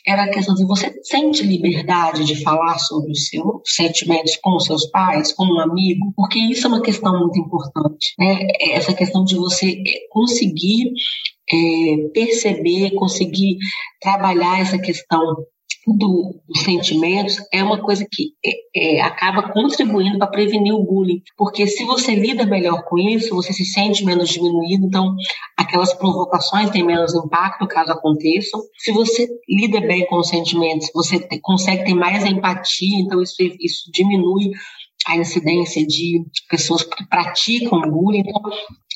era 0.04 0.25
a 0.25 0.31
questão 0.31 0.54
de 0.57 0.66
você 0.66 0.92
sente 1.04 1.45
liberdade 1.45 2.25
de 2.25 2.42
falar 2.42 2.78
sobre 2.78 3.12
os 3.12 3.28
seus 3.28 3.62
sentimentos 3.64 4.37
com 4.42 4.57
os 4.57 4.64
seus 4.64 4.87
pais, 4.87 5.33
com 5.33 5.45
um 5.45 5.61
amigo, 5.61 6.12
porque 6.16 6.40
isso 6.40 6.66
é 6.66 6.71
uma 6.71 6.83
questão 6.83 7.16
muito 7.16 7.38
importante. 7.38 8.12
Né? 8.19 8.49
Essa 8.73 8.92
questão 8.92 9.25
de 9.25 9.37
você 9.37 9.71
eh, 9.71 10.09
conseguir 10.11 10.92
é, 11.52 12.09
perceber, 12.12 12.92
conseguir 12.92 13.59
trabalhar 14.00 14.61
essa 14.61 14.78
questão 14.78 15.37
do, 15.87 16.41
dos 16.47 16.62
sentimentos 16.62 17.37
é 17.53 17.62
uma 17.62 17.81
coisa 17.81 18.07
que 18.11 18.33
é, 18.45 18.99
é, 18.99 19.01
acaba 19.03 19.53
contribuindo 19.53 20.19
para 20.19 20.29
prevenir 20.29 20.73
o 20.73 20.85
bullying, 20.85 21.23
porque 21.37 21.67
se 21.67 21.85
você 21.85 22.15
lida 22.15 22.47
melhor 22.47 22.85
com 22.85 22.99
isso, 22.99 23.35
você 23.35 23.53
se 23.53 23.65
sente 23.65 24.05
menos 24.05 24.29
diminuído, 24.29 24.87
então 24.87 25.15
aquelas 25.57 25.93
provocações 25.95 26.71
têm 26.71 26.85
menos 26.85 27.15
impacto 27.15 27.67
caso 27.67 27.93
aconteçam. 27.93 28.61
Se 28.79 28.93
você 28.93 29.29
lida 29.49 29.81
bem 29.81 30.07
com 30.07 30.19
os 30.19 30.29
sentimentos, 30.29 30.89
você 30.95 31.19
te, 31.19 31.41
consegue 31.41 31.85
ter 31.85 31.95
mais 31.95 32.25
empatia, 32.25 32.99
então 33.01 33.21
isso, 33.21 33.35
isso 33.61 33.91
diminui 33.93 34.53
a 35.07 35.17
incidência 35.17 35.85
de 35.85 36.25
pessoas 36.49 36.85
que 36.85 37.09
praticam 37.09 37.81
bullying. 37.81 38.21
Então, 38.21 38.41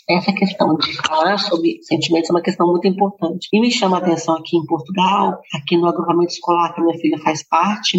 essa 0.08 0.32
questão 0.32 0.76
de 0.76 0.94
falar 1.02 1.38
sobre 1.38 1.78
sentimentos 1.82 2.30
é 2.30 2.32
uma 2.32 2.42
questão 2.42 2.66
muito 2.66 2.86
importante. 2.86 3.48
E 3.52 3.60
me 3.60 3.70
chama 3.70 3.96
a 3.96 4.00
atenção 4.00 4.36
aqui 4.36 4.56
em 4.56 4.64
Portugal, 4.64 5.40
aqui 5.52 5.76
no 5.76 5.88
agrupamento 5.88 6.32
escolar 6.32 6.74
que 6.74 6.80
minha 6.80 6.96
filha 6.98 7.18
faz 7.18 7.42
parte, 7.46 7.98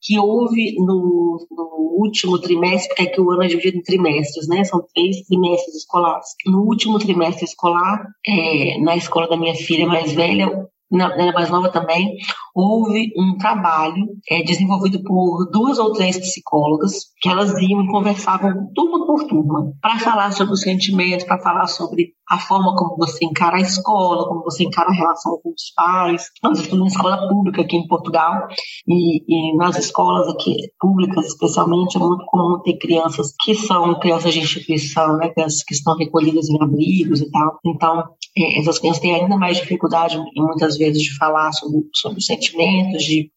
que 0.00 0.18
houve 0.18 0.76
no, 0.78 1.44
no 1.50 1.96
último 1.98 2.38
trimestre, 2.38 2.88
porque 2.88 3.02
aqui 3.02 3.20
o 3.20 3.30
ano 3.30 3.42
é 3.42 3.48
dividido 3.48 3.78
em 3.78 3.82
trimestres, 3.82 4.46
né? 4.48 4.62
São 4.64 4.84
três 4.94 5.22
trimestres 5.26 5.74
escolares. 5.76 6.28
No 6.46 6.60
último 6.62 6.98
trimestre 6.98 7.44
escolar, 7.44 8.06
é, 8.26 8.78
na 8.80 8.96
escola 8.96 9.28
da 9.28 9.36
minha 9.36 9.54
filha 9.54 9.86
mais 9.86 10.12
velha, 10.12 10.68
na, 10.94 11.32
mais 11.32 11.50
nova 11.50 11.68
também, 11.70 12.16
houve 12.54 13.12
um 13.16 13.36
trabalho 13.36 14.06
é, 14.30 14.42
desenvolvido 14.42 15.02
por 15.02 15.50
duas 15.50 15.78
ou 15.78 15.92
três 15.92 16.18
psicólogas, 16.18 16.92
que 17.20 17.28
elas 17.28 17.50
iam 17.60 17.82
e 17.82 17.88
conversavam 17.88 18.70
turma 18.74 19.04
por 19.06 19.24
turma, 19.26 19.72
para 19.82 19.98
falar 19.98 20.32
sobre 20.32 20.54
os 20.54 20.60
sentimentos, 20.60 21.26
para 21.26 21.40
falar 21.40 21.66
sobre 21.66 22.14
a 22.28 22.38
forma 22.38 22.74
como 22.76 22.96
você 22.96 23.24
encara 23.24 23.56
a 23.56 23.60
escola, 23.60 24.26
como 24.28 24.42
você 24.42 24.64
encara 24.64 24.88
a 24.88 24.94
relação 24.94 25.38
com 25.42 25.50
os 25.50 25.72
pais. 25.74 26.30
Nós 26.42 26.60
estamos 26.60 26.84
em 26.84 26.96
escola 26.96 27.28
pública 27.28 27.62
aqui 27.62 27.76
em 27.76 27.86
Portugal, 27.86 28.46
e, 28.88 29.22
e 29.28 29.56
nas 29.56 29.76
escolas 29.76 30.28
aqui 30.28 30.54
públicas, 30.78 31.26
especialmente, 31.26 31.96
é 31.96 32.00
muito 32.00 32.24
comum 32.26 32.60
ter 32.62 32.78
crianças 32.78 33.34
que 33.42 33.54
são 33.54 33.98
crianças 33.98 34.32
de 34.32 34.40
instituição, 34.40 35.16
né, 35.16 35.28
crianças 35.30 35.62
que 35.64 35.74
estão 35.74 35.96
recolhidas 35.96 36.48
em 36.48 36.62
abrigos 36.62 37.20
e 37.20 37.30
tal. 37.30 37.58
Então, 37.66 37.98
é, 37.98 38.04
essas 38.36 38.78
crianças 38.78 39.00
têm 39.00 39.14
ainda 39.14 39.36
mais 39.36 39.58
dificuldade, 39.58 40.18
muitas 40.36 40.76
vezes, 40.76 41.02
de 41.02 41.16
falar 41.16 41.52
sobre, 41.52 41.82
sobre 41.94 42.18
os 42.18 42.26
sentimentos, 42.26 43.02
de 43.04 43.30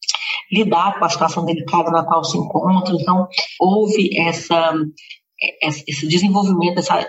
lidar 0.52 0.98
com 0.98 1.06
a 1.06 1.10
situação 1.10 1.46
delicada 1.46 1.92
na 1.92 2.04
qual 2.04 2.24
se 2.24 2.38
encontram. 2.38 2.98
Então, 3.00 3.28
houve 3.60 4.18
essa 4.20 4.74
esse 5.62 6.08
desenvolvimento, 6.08 6.80
essa 6.80 7.08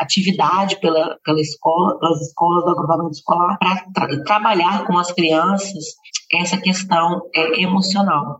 atividade 0.00 0.80
pela, 0.80 1.16
pela 1.24 1.40
escola, 1.40 1.98
pelas 2.00 2.20
escolas 2.20 2.64
do 2.64 2.70
agrupamento 2.70 3.12
escolar, 3.12 3.56
para 3.58 3.84
tra 3.94 4.24
trabalhar 4.24 4.84
com 4.86 4.98
as 4.98 5.12
crianças 5.12 5.84
essa 6.32 6.56
questão 6.56 7.22
é, 7.34 7.62
emocional. 7.62 8.38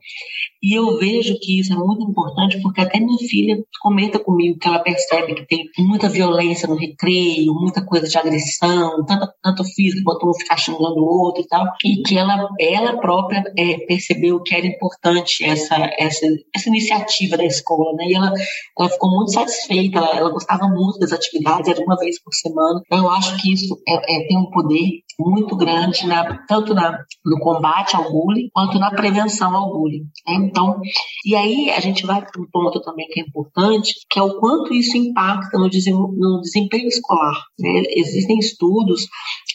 E 0.62 0.78
eu 0.78 0.98
vejo 0.98 1.38
que 1.40 1.58
isso 1.58 1.72
é 1.72 1.76
muito 1.76 2.02
importante 2.02 2.60
porque 2.60 2.80
até 2.80 3.00
minha 3.00 3.18
filha 3.18 3.56
comenta 3.80 4.18
comigo 4.18 4.58
que 4.58 4.68
ela 4.68 4.78
percebe 4.78 5.34
que 5.34 5.46
tem 5.46 5.64
muita 5.78 6.08
violência 6.08 6.68
no 6.68 6.76
recreio, 6.76 7.54
muita 7.54 7.84
coisa 7.84 8.06
de 8.06 8.18
agressão, 8.18 9.04
tanto, 9.06 9.28
tanto 9.42 9.64
físico 9.64 10.04
quanto 10.04 10.28
um 10.28 10.34
ficar 10.34 10.56
xingando 10.56 11.00
o 11.00 11.26
outro 11.26 11.42
e 11.42 11.46
tal, 11.46 11.66
e 11.84 12.02
que 12.02 12.16
ela, 12.16 12.48
ela 12.60 12.98
própria 12.98 13.42
é, 13.56 13.78
percebeu 13.86 14.42
que 14.42 14.54
era 14.54 14.66
importante 14.66 15.44
essa, 15.44 15.76
essa, 15.98 16.26
essa 16.54 16.68
iniciativa 16.68 17.36
da 17.36 17.44
escola, 17.44 17.92
né? 17.94 18.04
E 18.08 18.14
ela, 18.14 18.32
ela 18.78 18.88
ficou 18.88 19.10
muito 19.10 19.32
satisfeita, 19.32 19.98
ela, 19.98 20.16
ela 20.16 20.30
gostava 20.30 20.68
muito 20.68 20.98
das 20.98 21.12
atividades, 21.12 21.68
era 21.68 21.82
uma 21.82 21.96
vez 21.96 22.22
por 22.22 22.34
semana. 22.34 22.82
Então, 22.84 22.98
eu 22.98 23.10
acho 23.10 23.40
que 23.40 23.52
isso 23.52 23.80
é, 23.88 23.94
é, 23.94 24.26
tem 24.28 24.36
um 24.36 24.50
poder 24.50 25.02
muito 25.20 25.54
grande, 25.56 26.06
na, 26.06 26.38
tanto 26.46 26.74
na, 26.74 26.98
no 27.24 27.38
combate 27.40 27.94
ao 27.94 28.10
bullying 28.10 28.48
quanto 28.52 28.78
na 28.78 28.90
prevenção 28.90 29.54
ao 29.54 29.70
bullying. 29.70 30.04
Né? 30.26 30.34
Então, 30.34 30.80
e 31.24 31.36
aí 31.36 31.70
a 31.70 31.80
gente 31.80 32.06
vai 32.06 32.20
para 32.20 32.40
um 32.40 32.46
ponto 32.50 32.80
também 32.80 33.06
que 33.08 33.20
é 33.20 33.22
importante, 33.22 33.94
que 34.08 34.18
é 34.18 34.22
o 34.22 34.38
quanto 34.40 34.72
isso 34.72 34.96
impacta 34.96 35.58
no, 35.58 35.68
no 35.68 36.40
desempenho 36.40 36.88
escolar. 36.88 37.36
Né? 37.58 37.82
Existem 37.90 38.38
estudos, 38.38 39.06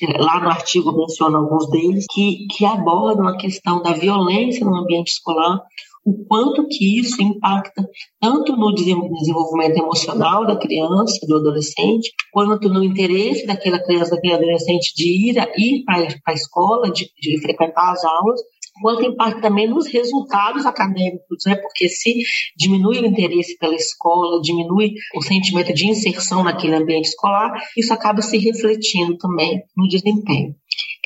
eh, 0.01 0.22
lá 0.22 0.39
no 0.39 0.50
artigo 0.50 0.95
menciona 0.95 1.38
alguns 1.38 1.69
deles, 1.69 2.05
que, 2.12 2.45
que 2.55 2.65
abordam 2.65 3.27
a 3.27 3.38
questão 3.38 3.81
da 3.81 3.93
violência 3.93 4.65
no 4.65 4.75
ambiente 4.75 5.10
escolar, 5.10 5.60
o 6.05 6.25
quanto 6.27 6.67
que 6.67 7.00
isso 7.00 7.19
impacta 7.19 7.83
tanto 8.21 8.55
no 8.55 8.74
desenvolvimento 8.74 9.77
emocional 9.77 10.45
da 10.45 10.55
criança, 10.55 11.25
do 11.27 11.38
adolescente, 11.38 12.12
quanto 12.31 12.69
no 12.69 12.83
interesse 12.83 13.47
daquela 13.47 13.83
criança, 13.83 14.12
daquele 14.12 14.35
adolescente 14.35 14.93
de 14.95 15.29
ir, 15.29 15.35
ir 15.57 15.83
para 15.83 16.07
a 16.27 16.33
escola, 16.33 16.91
de, 16.91 17.09
de 17.19 17.41
frequentar 17.41 17.91
as 17.91 18.05
aulas, 18.05 18.39
quanto 18.81 19.05
impacta 19.05 19.41
também 19.41 19.67
nos 19.67 19.88
resultados 19.88 20.65
acadêmicos, 20.65 21.43
né? 21.45 21.55
porque 21.55 21.89
se 21.89 22.13
diminui 22.55 23.00
o 23.00 23.05
interesse 23.05 23.57
pela 23.57 23.74
escola, 23.74 24.41
diminui 24.41 24.93
o 25.15 25.21
sentimento 25.21 25.74
de 25.74 25.88
inserção 25.88 26.43
naquele 26.43 26.75
ambiente 26.75 27.05
escolar, 27.05 27.51
isso 27.75 27.93
acaba 27.93 28.21
se 28.21 28.38
refletindo 28.38 29.17
também 29.17 29.63
no 29.75 29.88
desempenho. 29.88 30.53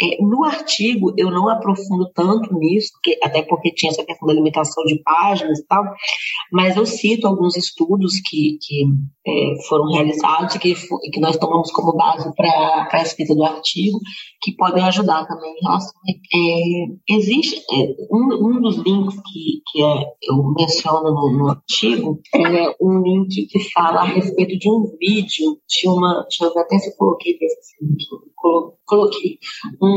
É, 0.01 0.21
no 0.21 0.45
artigo, 0.45 1.13
eu 1.17 1.29
não 1.29 1.49
aprofundo 1.49 2.09
tanto 2.13 2.53
nisso, 2.53 2.91
porque, 2.93 3.19
até 3.21 3.41
porque 3.41 3.73
tinha 3.73 3.91
essa 3.91 4.05
questão 4.05 4.27
da 4.27 4.33
limitação 4.33 4.83
de 4.85 5.01
páginas 5.03 5.59
e 5.59 5.65
tal, 5.67 5.83
mas 6.51 6.77
eu 6.77 6.85
cito 6.85 7.27
alguns 7.27 7.57
estudos 7.57 8.13
que, 8.21 8.57
que 8.61 8.85
é, 9.27 9.67
foram 9.67 9.91
realizados 9.91 10.55
e 10.55 10.59
que, 10.59 10.73
que 11.11 11.19
nós 11.19 11.37
tomamos 11.37 11.71
como 11.71 11.95
base 11.95 12.33
para 12.35 12.87
a 12.91 13.01
escrita 13.01 13.35
do 13.35 13.43
artigo, 13.43 13.99
que 14.41 14.55
podem 14.55 14.83
ajudar 14.85 15.25
também 15.25 15.51
em 15.51 15.65
relação. 15.65 15.93
É, 16.33 17.15
existe 17.15 17.57
é, 17.57 17.95
um, 18.11 18.47
um 18.47 18.61
dos 18.61 18.77
links 18.77 19.15
que, 19.15 19.61
que 19.71 19.83
é, 19.83 20.05
eu 20.23 20.53
menciono 20.57 21.11
no, 21.11 21.37
no 21.37 21.49
artigo, 21.49 22.19
é 22.33 22.75
um 22.81 23.01
link 23.01 23.47
que 23.47 23.59
fala 23.71 24.01
a 24.01 24.05
respeito 24.05 24.57
de 24.57 24.69
um 24.69 24.85
vídeo 24.99 25.57
de 25.67 25.89
uma. 25.89 26.21
Deixa 26.23 26.45
eu 26.45 26.57
até 26.57 26.77
se 26.79 26.89
eu 26.89 26.95
coloquei 26.95 27.37
esse 27.41 27.75
link 27.81 28.05
coloquei 28.85 29.37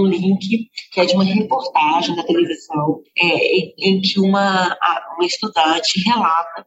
link 0.06 0.68
que 0.92 1.00
é 1.00 1.04
de 1.04 1.14
uma 1.14 1.24
reportagem 1.24 2.14
da 2.16 2.22
televisão 2.24 3.02
é, 3.18 3.58
em, 3.58 3.74
em, 3.78 4.00
que 4.00 4.20
uma, 4.20 4.76
uma 5.16 5.26
estudante 5.26 6.00
relata 6.06 6.66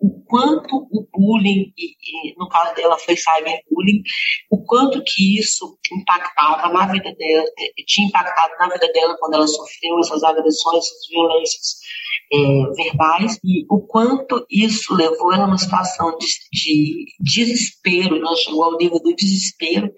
o 0.00 0.22
quanto 0.24 0.86
o 0.92 1.06
bullying, 1.12 1.72
e, 1.76 2.34
no 2.38 2.48
caso 2.48 2.74
dela 2.74 2.96
foi 2.98 3.16
cyberbullying, 3.16 4.02
o 4.50 4.64
quanto 4.64 5.02
que 5.04 5.38
isso 5.38 5.76
impactava 5.92 6.72
na 6.72 6.86
vida 6.86 7.12
dela, 7.14 7.44
tinha 7.86 8.06
impactado 8.06 8.54
na 8.58 8.68
vida 8.68 8.90
dela 8.92 9.16
quando 9.18 9.34
ela 9.34 9.46
sofreu 9.46 9.98
essas 9.98 10.22
agressões, 10.22 10.84
essas 10.84 11.08
violências 11.10 11.78
é, 12.32 12.70
verbais, 12.76 13.40
e 13.42 13.64
o 13.68 13.80
quanto 13.80 14.46
isso 14.50 14.94
levou 14.94 15.32
ela 15.32 15.44
a 15.44 15.48
uma 15.48 15.58
situação 15.58 16.16
de, 16.18 16.26
de 16.52 17.04
desespero, 17.20 18.20
não 18.20 18.36
chegou 18.36 18.64
ao 18.64 18.76
nível 18.76 19.00
do 19.00 19.14
desespero, 19.14 19.90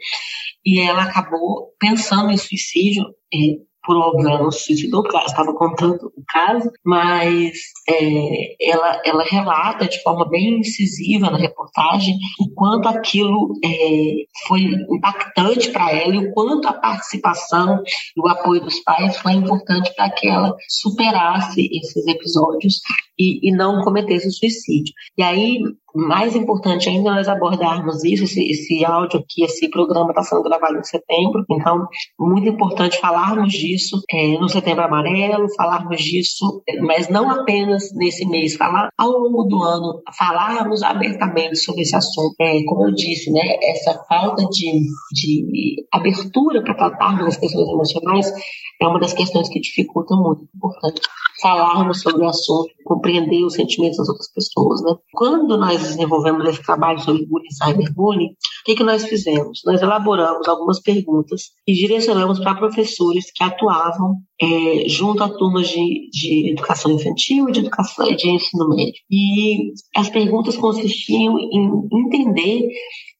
e 0.64 0.80
ela 0.80 1.02
acabou 1.02 1.75
pensando 1.78 2.30
em 2.30 2.37
suicídio. 2.37 3.04
É, 3.33 3.69
por 3.84 3.96
ela 3.96 4.42
não 4.42 4.50
se 4.50 4.90
porque 4.90 5.16
ela 5.16 5.26
estava 5.26 5.54
contando 5.54 6.12
o 6.16 6.22
caso, 6.28 6.70
mas 6.84 7.52
é, 7.88 8.70
ela, 8.70 9.00
ela 9.04 9.25
relata 9.25 9.88
de 9.88 10.02
forma 10.02 10.28
bem 10.28 10.60
incisiva 10.60 11.30
na 11.30 11.38
reportagem 11.38 12.16
o 12.38 12.50
quanto 12.54 12.88
aquilo 12.88 13.52
é, 13.64 14.25
foi 14.46 14.62
impactante 14.62 15.70
para 15.70 15.92
ela 15.92 16.14
e 16.14 16.18
o 16.18 16.32
quanto 16.32 16.68
a 16.68 16.72
participação 16.72 17.82
e 18.16 18.20
o 18.20 18.28
apoio 18.28 18.60
dos 18.62 18.80
pais 18.80 19.16
foi 19.18 19.32
importante 19.32 19.94
para 19.94 20.10
que 20.10 20.28
ela 20.28 20.54
superasse 20.68 21.68
esses 21.72 22.06
episódios 22.06 22.80
e, 23.18 23.49
e 23.49 23.52
não 23.52 23.82
cometesse 23.82 24.30
suicídio. 24.30 24.94
E 25.16 25.22
aí, 25.22 25.60
mais 25.94 26.35
importante 26.35 26.88
ainda 26.88 27.12
nós 27.12 27.28
abordarmos 27.28 28.04
isso, 28.04 28.25
esse, 28.25 28.42
esse 28.42 28.85
áudio 28.85 29.20
aqui, 29.20 29.44
esse 29.44 29.68
programa 29.68 30.11
está 30.11 30.23
sendo 30.23 30.42
gravado 30.42 30.78
em 30.78 30.85
setembro, 30.85 31.44
então 31.50 31.87
muito 32.18 32.49
importante 32.49 32.99
falarmos 32.99 33.52
disso 33.52 34.00
é, 34.11 34.38
no 34.38 34.49
Setembro 34.49 34.85
Amarelo, 34.85 35.47
falarmos 35.56 36.00
disso, 36.02 36.62
mas 36.82 37.09
não 37.09 37.30
apenas 37.30 37.92
nesse 37.94 38.26
mês, 38.26 38.56
falar 38.56 38.90
ao 38.97 39.11
longo 39.11 39.44
do 39.44 39.62
ano, 39.62 40.02
falarmos 40.16 40.82
abertamente 40.82 41.56
sobre 41.56 41.82
esse 41.82 41.97
assunto. 41.97 42.35
É, 42.40 42.62
como 42.64 42.87
eu 42.87 42.94
disse, 42.94 43.30
né, 43.30 43.56
essa 43.62 44.02
falta 44.09 44.44
de, 44.47 44.82
de 45.12 45.87
abertura 45.92 46.62
para 46.62 46.75
tratarmos 46.75 47.26
as 47.26 47.37
questões 47.37 47.68
emocionais 47.68 48.32
é 48.80 48.87
uma 48.87 48.99
das 48.99 49.12
questões 49.12 49.49
que 49.49 49.61
dificulta 49.61 50.14
muito. 50.16 50.42
É 50.42 50.56
importante 50.56 51.02
falarmos 51.40 52.00
sobre 52.00 52.23
o 52.23 52.28
assunto, 52.28 52.70
compreender 52.85 53.44
os 53.44 53.54
sentimentos 53.54 53.99
das 53.99 54.09
outras 54.09 54.32
pessoas. 54.32 54.82
Né? 54.82 54.94
Quando 55.12 55.56
nós 55.56 55.79
desenvolvemos 55.88 56.46
esse 56.46 56.62
trabalho 56.62 57.00
sobre 57.00 57.26
bullying 57.26 57.49
e 57.50 57.54
cyberbullying, 57.54 58.28
o 58.28 58.64
que, 58.64 58.75
que 58.75 58.84
nós 58.84 59.04
fizemos? 59.04 59.62
Nós 59.64 59.80
elaboramos 59.80 60.46
algumas 60.49 60.80
perguntas 60.80 61.50
e 61.66 61.72
direcionamos 61.72 62.38
para 62.38 62.56
professores 62.56 63.30
que 63.32 63.42
atuavam 63.42 64.16
é, 64.40 64.88
junto 64.88 65.22
a 65.22 65.28
turmas 65.28 65.68
de, 65.68 66.08
de 66.10 66.50
educação 66.52 66.92
infantil 66.92 67.49
e 67.49 67.52
de 67.52 67.60
educação 67.60 68.06
de 68.14 68.28
ensino 68.28 68.68
médio. 68.68 69.00
E 69.10 69.72
as 69.96 70.08
perguntas 70.08 70.56
consistiam 70.56 71.38
em 71.38 71.88
entender 71.92 72.68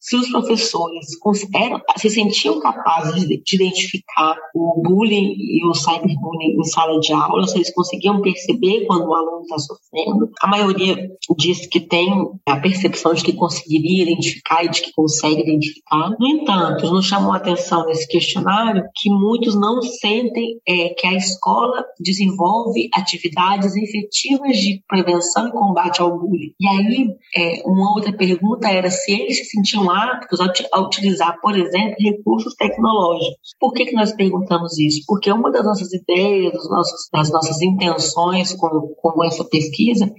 se 0.00 0.16
os 0.16 0.30
professores 0.30 1.07
eram, 1.54 1.80
se 1.99 2.09
sentiam 2.09 2.59
capazes 2.59 3.28
de, 3.28 3.42
de, 3.42 3.57
identificar 3.57 4.35
o 4.54 4.80
bullying 4.83 5.35
e 5.37 5.64
o 5.66 5.75
cyberbullying 5.75 6.59
em 6.59 6.64
sala 6.64 6.99
de 7.00 7.12
aula, 7.12 7.47
se 7.47 7.59
eles 7.59 7.73
conseguiam 7.75 8.23
perceber 8.23 8.87
quando 8.87 9.07
o 9.07 9.14
aluno 9.14 9.42
está 9.42 9.59
sofrendo. 9.59 10.30
A 10.40 10.47
maioria 10.47 11.11
diz 11.37 11.66
que 11.66 11.80
tem 11.80 12.11
a 12.47 12.57
percepção 12.57 13.12
de 13.12 13.23
que 13.23 13.35
conseguiria 13.35 14.04
identificar 14.04 14.64
e 14.64 14.71
de 14.71 14.80
que 14.80 14.92
consegue 14.92 15.42
identificar. 15.42 16.16
No 16.19 16.26
entanto, 16.26 16.90
nos 16.90 17.07
chamou 17.07 17.33
a 17.33 17.37
atenção 17.37 17.85
nesse 17.87 18.09
questionário 18.09 18.83
que 18.97 19.11
muitos 19.11 19.54
não 19.54 19.83
sentem 19.83 20.59
é, 20.66 20.90
que 20.90 21.07
a 21.07 21.14
escola 21.14 21.85
desenvolve 21.99 22.88
atividades 22.95 23.76
efetivas 23.76 24.57
de 24.57 24.83
prevenção 24.88 25.49
e 25.49 25.52
combate 25.52 26.00
ao 26.00 26.19
bullying. 26.19 26.54
E 26.59 26.69
aí, 26.69 27.09
é, 27.37 27.62
uma 27.66 27.95
outra 27.95 28.12
pergunta 28.12 28.69
era 28.69 28.90
se 28.90 29.12
eles 29.12 29.38
se 29.38 29.45
sentiam 29.45 29.89
aptos 29.90 30.40
a, 30.40 30.80
utilizar, 30.80 31.38
por 31.40 31.56
exemplo, 31.56 31.97
recursos 31.99 32.54
tecnológicos. 32.54 33.54
Por 33.59 33.73
que, 33.73 33.87
que 33.87 33.94
nós 33.94 34.12
perguntamos 34.14 34.78
isso? 34.78 35.02
Porque 35.06 35.30
uma 35.30 35.50
das 35.50 35.64
nossas 35.64 35.92
ideias, 35.92 36.52
dos 36.52 36.70
nossos, 36.70 37.09
das 37.12 37.30
nossas 37.30 37.61
intenções 37.61 38.54
com, 38.54 38.94
com 38.97 39.25
essa 39.25 39.44
pesquisa 39.44 40.11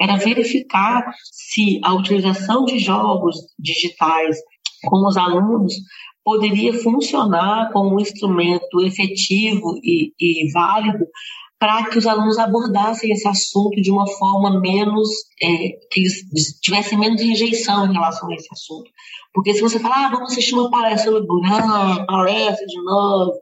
era 0.00 0.16
verificar 0.16 1.04
se 1.24 1.80
a 1.84 1.94
utilização 1.94 2.64
de 2.64 2.78
jogos 2.78 3.36
digitais 3.58 4.36
com 4.84 5.06
os 5.06 5.16
alunos 5.16 5.74
poderia 6.24 6.74
funcionar 6.74 7.70
como 7.72 7.94
um 7.94 8.00
instrumento 8.00 8.80
efetivo 8.82 9.78
e, 9.82 10.12
e 10.18 10.50
válido 10.52 11.06
para 11.58 11.88
que 11.88 11.98
os 11.98 12.06
alunos 12.06 12.38
abordassem 12.38 13.10
esse 13.10 13.26
assunto 13.26 13.80
de 13.80 13.90
uma 13.90 14.06
forma 14.06 14.60
menos, 14.60 15.08
é, 15.42 15.68
que 15.90 16.00
eles 16.00 16.60
tivessem 16.60 16.98
menos 16.98 17.20
rejeição 17.22 17.86
em 17.86 17.92
relação 17.92 18.30
a 18.30 18.34
esse 18.34 18.48
assunto. 18.52 18.90
Porque 19.32 19.54
se 19.54 19.60
você 19.60 19.78
falar, 19.78 20.06
ah, 20.06 20.10
vamos 20.10 20.32
assistir 20.32 20.54
uma 20.54 20.70
palestra 20.70 21.12
sobre 21.12 21.26
ah, 21.46 22.04
palestra 22.06 22.66
de 22.66 22.82
novo, 22.82 23.32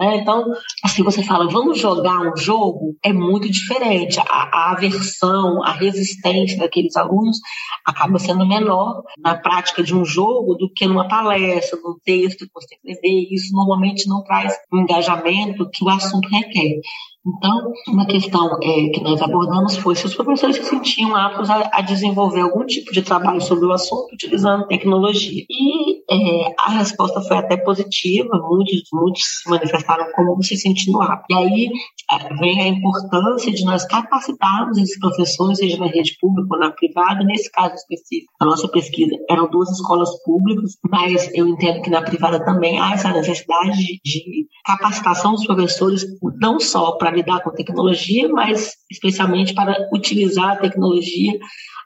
né? 0.00 0.16
Então, 0.16 0.50
assim, 0.82 1.02
você 1.02 1.22
fala, 1.22 1.46
vamos 1.50 1.78
jogar 1.78 2.20
um 2.22 2.34
jogo, 2.34 2.96
é 3.04 3.12
muito 3.12 3.50
diferente. 3.50 4.18
A, 4.18 4.24
a 4.24 4.72
aversão, 4.72 5.62
a 5.62 5.72
resistência 5.72 6.58
daqueles 6.58 6.96
alunos 6.96 7.38
acaba 7.84 8.18
sendo 8.18 8.48
menor 8.48 9.02
na 9.18 9.36
prática 9.36 9.82
de 9.82 9.94
um 9.94 10.02
jogo 10.02 10.54
do 10.54 10.72
que 10.72 10.86
numa 10.86 11.06
palestra, 11.06 11.78
num 11.84 11.98
texto 12.02 12.46
que 12.46 12.52
você 12.54 12.76
escrever. 12.76 13.28
Isso 13.30 13.54
normalmente 13.54 14.08
não 14.08 14.24
traz 14.24 14.54
o 14.72 14.78
engajamento 14.78 15.68
que 15.68 15.84
o 15.84 15.90
assunto 15.90 16.26
requer. 16.30 16.80
Então, 17.26 17.72
uma 17.88 18.06
questão 18.06 18.58
é, 18.62 18.88
que 18.88 19.02
nós 19.02 19.20
abordamos 19.20 19.76
foi 19.76 19.94
se 19.94 20.06
os 20.06 20.14
professores 20.14 20.56
se 20.56 20.64
sentiam 20.64 21.14
aptos 21.14 21.50
a, 21.50 21.68
a, 21.70 21.82
desenvolver 21.82 22.40
algum 22.40 22.64
tipo 22.64 22.90
de 22.92 23.02
trabalho 23.02 23.42
sobre 23.42 23.66
o 23.66 23.72
assunto 23.72 24.14
utilizando 24.14 24.66
tecnologia. 24.66 25.44
E 25.50 25.89
é, 26.10 26.54
a 26.58 26.70
resposta 26.70 27.20
foi 27.22 27.36
até 27.36 27.56
positiva, 27.56 28.36
muitos, 28.48 28.82
muitos 28.92 29.22
se 29.22 29.48
manifestaram 29.48 30.10
como 30.12 30.42
se 30.42 30.56
sentindo 30.56 31.00
aptos. 31.00 31.26
E 31.30 31.34
aí 31.34 31.70
é, 32.10 32.34
vem 32.34 32.60
a 32.62 32.66
importância 32.66 33.52
de 33.52 33.64
nós 33.64 33.84
capacitarmos 33.84 34.76
esses 34.76 34.98
professores, 34.98 35.58
seja 35.58 35.78
na 35.78 35.86
rede 35.86 36.16
pública 36.20 36.48
ou 36.54 36.58
na 36.58 36.72
privada. 36.72 37.22
Nesse 37.22 37.50
caso 37.52 37.74
específico, 37.74 38.32
a 38.40 38.44
nossa 38.44 38.66
pesquisa 38.68 39.14
eram 39.28 39.48
duas 39.50 39.70
escolas 39.70 40.10
públicas, 40.24 40.76
mas 40.90 41.30
eu 41.32 41.46
entendo 41.46 41.82
que 41.82 41.90
na 41.90 42.02
privada 42.02 42.44
também 42.44 42.80
há 42.80 42.92
essa 42.94 43.12
necessidade 43.12 43.76
de, 43.76 44.00
de 44.04 44.46
capacitação 44.64 45.32
dos 45.32 45.46
professores, 45.46 46.04
não 46.40 46.58
só 46.58 46.92
para 46.92 47.12
lidar 47.12 47.40
com 47.42 47.50
tecnologia, 47.50 48.28
mas 48.28 48.72
especialmente 48.90 49.54
para 49.54 49.76
utilizar 49.92 50.52
a 50.52 50.56
tecnologia 50.56 51.38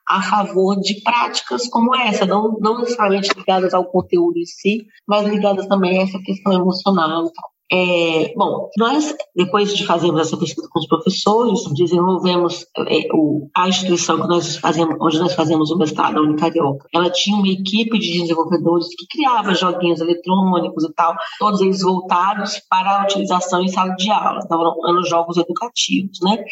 a 0.08 0.23
favor 0.23 0.78
de 0.80 1.00
práticas 1.02 1.68
como 1.68 1.94
essa, 1.94 2.26
não, 2.26 2.58
não 2.61 2.78
necessariamente 2.78 3.30
ligadas 3.37 3.73
ao 3.73 3.87
conteúdo 3.87 4.38
em 4.38 4.44
si, 4.44 4.87
mas 5.06 5.26
ligadas 5.26 5.66
também 5.66 5.99
a 5.99 6.02
essa 6.02 6.18
questão 6.18 6.52
emocional. 6.52 7.30
É, 7.76 8.33
bom, 8.37 8.71
nós, 8.78 9.12
depois 9.35 9.75
de 9.76 9.85
fazermos 9.85 10.21
essa 10.21 10.37
pesquisa 10.37 10.69
com 10.71 10.78
os 10.78 10.87
professores, 10.87 11.64
desenvolvemos 11.75 12.64
é, 12.87 13.09
o, 13.12 13.50
a 13.52 13.69
instituição 13.69 14.21
que 14.21 14.28
nós 14.28 14.57
fazemos, 14.59 14.95
onde 15.00 15.19
nós 15.19 15.35
fazemos 15.35 15.73
o 15.73 15.76
mestrado, 15.76 16.19
a 16.19 16.23
Unicarioca. 16.23 16.87
Ela 16.95 17.11
tinha 17.11 17.37
uma 17.37 17.49
equipe 17.49 17.99
de 17.99 18.21
desenvolvedores 18.21 18.87
que 18.97 19.09
criava 19.09 19.57
joguinhos 19.57 20.00
eletrônicos 20.00 20.85
e 20.85 20.93
tal, 20.95 21.16
todos 21.40 21.61
eles 21.62 21.83
voltados 21.83 22.62
para 22.71 23.00
a 23.00 23.04
utilização 23.07 23.61
em 23.61 23.69
sala 23.69 23.93
de 23.97 24.09
aula, 24.09 24.38
então 24.45 24.61
eram 24.88 25.02
jogos 25.02 25.37
educativos, 25.37 26.21
né? 26.23 26.45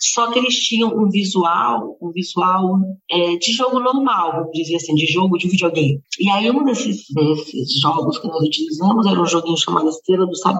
Só 0.00 0.30
que 0.30 0.38
eles 0.38 0.54
tinham 0.56 0.90
um 0.96 1.08
visual, 1.08 1.96
um 2.00 2.10
visual 2.10 2.78
é, 3.10 3.36
de 3.36 3.52
jogo 3.52 3.80
normal, 3.80 4.32
vamos 4.32 4.52
dizer 4.52 4.76
assim, 4.76 4.94
de 4.94 5.06
jogo 5.06 5.36
de 5.38 5.48
videogame. 5.48 6.00
E 6.18 6.28
aí 6.30 6.50
um 6.50 6.64
desses, 6.64 7.04
desses 7.10 7.80
jogos 7.80 8.18
que 8.18 8.28
nós 8.28 8.42
utilizamos 8.42 9.06
era 9.06 9.20
um 9.20 9.26
joguinho 9.26 9.56
chamado 9.56 9.88
Estrela 9.88 10.26
do 10.26 10.36
Saber, 10.36 10.53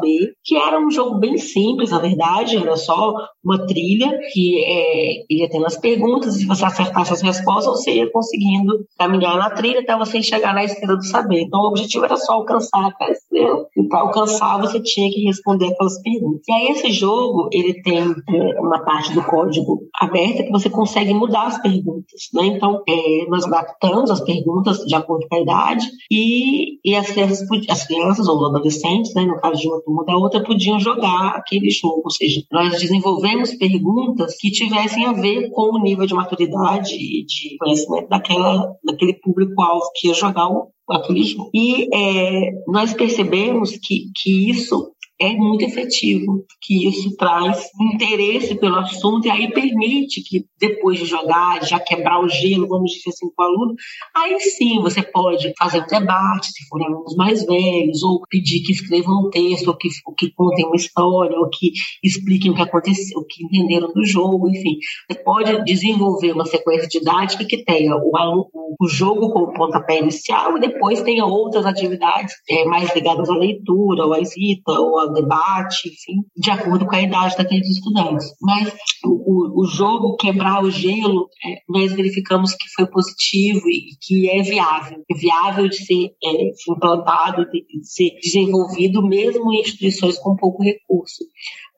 que 0.44 0.56
era 0.56 0.78
um 0.78 0.90
jogo 0.90 1.18
bem 1.18 1.36
simples, 1.38 1.90
na 1.90 1.98
verdade, 1.98 2.56
era 2.56 2.76
só 2.76 3.14
uma 3.44 3.66
trilha 3.66 4.18
que 4.32 4.64
é, 4.64 5.24
ia 5.30 5.48
tendo 5.48 5.66
as 5.66 5.76
perguntas, 5.76 6.34
se 6.34 6.46
você 6.46 6.64
acertasse 6.64 7.12
as 7.12 7.22
respostas, 7.22 7.80
você 7.80 7.92
ia 7.92 8.10
conseguindo 8.10 8.86
caminhar 8.98 9.36
na 9.36 9.50
trilha 9.50 9.80
até 9.80 9.96
você 9.96 10.22
chegar 10.22 10.54
na 10.54 10.64
Estrela 10.64 10.96
do 10.96 11.04
Saber. 11.04 11.42
Então 11.42 11.60
o 11.60 11.68
objetivo 11.68 12.04
era 12.04 12.16
só 12.16 12.34
alcançar 12.34 12.86
aquela 12.86 13.12
estrela, 13.12 13.66
e 13.76 13.82
para 13.88 14.00
alcançar 14.00 14.60
você 14.60 14.80
tinha 14.80 15.10
que 15.10 15.24
responder 15.24 15.66
aquelas 15.66 16.00
perguntas. 16.02 16.42
E 16.48 16.52
aí 16.52 16.66
esse 16.68 16.90
jogo, 16.92 17.48
ele 17.52 17.82
tem 17.82 17.98
é, 17.98 18.60
uma 18.60 18.82
parte 18.84 19.12
do 19.12 19.22
código 19.22 19.80
aberta 20.00 20.42
que 20.42 20.50
você 20.50 20.70
consegue 20.70 21.12
mudar 21.12 21.46
as 21.46 21.60
perguntas, 21.60 22.28
né? 22.32 22.46
Então, 22.46 22.82
é, 22.88 23.26
nós 23.28 23.44
adaptamos 23.44 24.10
as 24.10 24.20
perguntas 24.20 24.78
de 24.78 24.94
acordo 24.94 25.26
com 25.28 25.36
a 25.36 25.40
idade 25.40 25.86
e, 26.10 26.78
e 26.84 26.94
as, 26.96 27.10
crianças, 27.10 27.46
as 27.68 27.86
crianças 27.86 28.28
ou 28.28 28.46
adolescentes, 28.46 29.14
né, 29.14 29.22
no 29.22 29.40
caso 29.40 29.60
de 29.60 29.68
uma 29.74 29.82
turma 29.82 30.04
da 30.04 30.16
outra, 30.16 30.42
podiam 30.42 30.78
jogar 30.78 31.36
aquele 31.36 31.70
jogo, 31.70 32.02
ou 32.04 32.10
seja, 32.10 32.42
nós 32.50 32.80
desenvolvemos 32.80 33.54
perguntas 33.54 34.36
que 34.38 34.50
tivessem 34.50 35.04
a 35.06 35.12
ver 35.12 35.50
com 35.50 35.76
o 35.76 35.82
nível 35.82 36.06
de 36.06 36.14
maturidade 36.14 36.94
e 36.94 37.24
de 37.24 37.56
conhecimento 37.58 38.08
daquela, 38.08 38.74
daquele 38.84 39.14
público-alvo 39.14 39.90
que 39.94 40.08
ia 40.08 40.14
jogar 40.14 40.48
o, 40.48 40.68
aquele 40.90 41.24
jogo. 41.24 41.50
E 41.54 41.88
é, 41.94 42.52
nós 42.66 42.92
percebemos 42.94 43.72
que, 43.76 44.10
que 44.16 44.50
isso 44.50 44.92
é 45.24 45.34
muito 45.34 45.64
efetivo, 45.64 46.44
que 46.60 46.88
isso 46.88 47.16
traz 47.16 47.64
interesse 47.80 48.54
pelo 48.54 48.76
assunto 48.76 49.26
e 49.26 49.30
aí 49.30 49.50
permite 49.52 50.22
que 50.22 50.44
depois 50.58 50.98
de 50.98 51.06
jogar, 51.06 51.64
já 51.64 51.78
quebrar 51.78 52.20
o 52.20 52.28
gelo, 52.28 52.68
vamos 52.68 52.92
dizer 52.92 53.10
assim, 53.10 53.26
com 53.34 53.42
o 53.42 53.46
aluno, 53.46 53.74
aí 54.14 54.38
sim 54.40 54.80
você 54.80 55.02
pode 55.02 55.52
fazer 55.58 55.82
um 55.82 55.86
debate, 55.86 56.48
se 56.48 56.66
forem 56.68 56.86
alunos 56.86 57.14
mais 57.16 57.44
velhos, 57.44 58.02
ou 58.02 58.20
pedir 58.28 58.62
que 58.62 58.72
escrevam 58.72 59.26
um 59.26 59.30
texto, 59.30 59.68
ou 59.68 59.76
que, 59.76 59.88
ou 60.06 60.14
que 60.14 60.30
contem 60.32 60.66
uma 60.66 60.76
história, 60.76 61.38
ou 61.38 61.48
que 61.48 61.72
expliquem 62.02 62.50
o 62.50 62.54
que 62.54 62.62
aconteceu, 62.62 63.18
o 63.18 63.24
que 63.24 63.44
entenderam 63.44 63.92
do 63.92 64.04
jogo, 64.04 64.48
enfim. 64.48 64.78
Você 65.10 65.22
pode 65.22 65.64
desenvolver 65.64 66.32
uma 66.32 66.46
sequência 66.46 66.88
didática 66.88 67.44
que 67.44 67.64
tenha 67.64 67.94
o, 67.96 68.16
aluno, 68.16 68.48
o 68.80 68.88
jogo 68.88 69.30
como 69.30 69.52
pontapé 69.52 70.00
inicial 70.00 70.56
e 70.56 70.60
depois 70.60 71.02
tenha 71.02 71.24
outras 71.24 71.64
atividades 71.64 72.34
é, 72.48 72.64
mais 72.64 72.94
ligadas 72.94 73.28
à 73.28 73.34
leitura, 73.34 74.04
ou 74.04 74.12
à 74.12 74.20
escrita, 74.20 74.72
ou 74.72 74.98
ao 74.98 75.12
debate, 75.14 75.88
enfim, 75.88 76.20
de 76.36 76.50
acordo 76.50 76.86
com 76.86 76.94
a 76.94 77.00
idade 77.00 77.36
daqueles 77.36 77.68
estudantes. 77.68 78.26
Mas 78.40 78.74
o, 79.04 79.62
o 79.62 79.66
jogo 79.66 80.16
quebrar 80.16 80.62
o 80.62 80.70
gelo, 80.70 81.28
é, 81.44 81.58
nós 81.68 81.92
verificamos 81.92 82.54
que 82.54 82.68
foi 82.74 82.86
positivo 82.86 83.68
e 83.68 83.96
que 84.00 84.28
é 84.28 84.42
viável. 84.42 85.02
É 85.10 85.14
viável 85.14 85.68
de 85.68 85.76
ser 85.76 86.10
é, 86.22 86.50
implantado, 86.68 87.48
de, 87.50 87.64
ser 87.82 88.10
desenvolvido 88.20 89.06
mesmo 89.06 89.52
em 89.52 89.60
instituições 89.60 90.18
com 90.18 90.36
pouco 90.36 90.62
recurso 90.62 91.24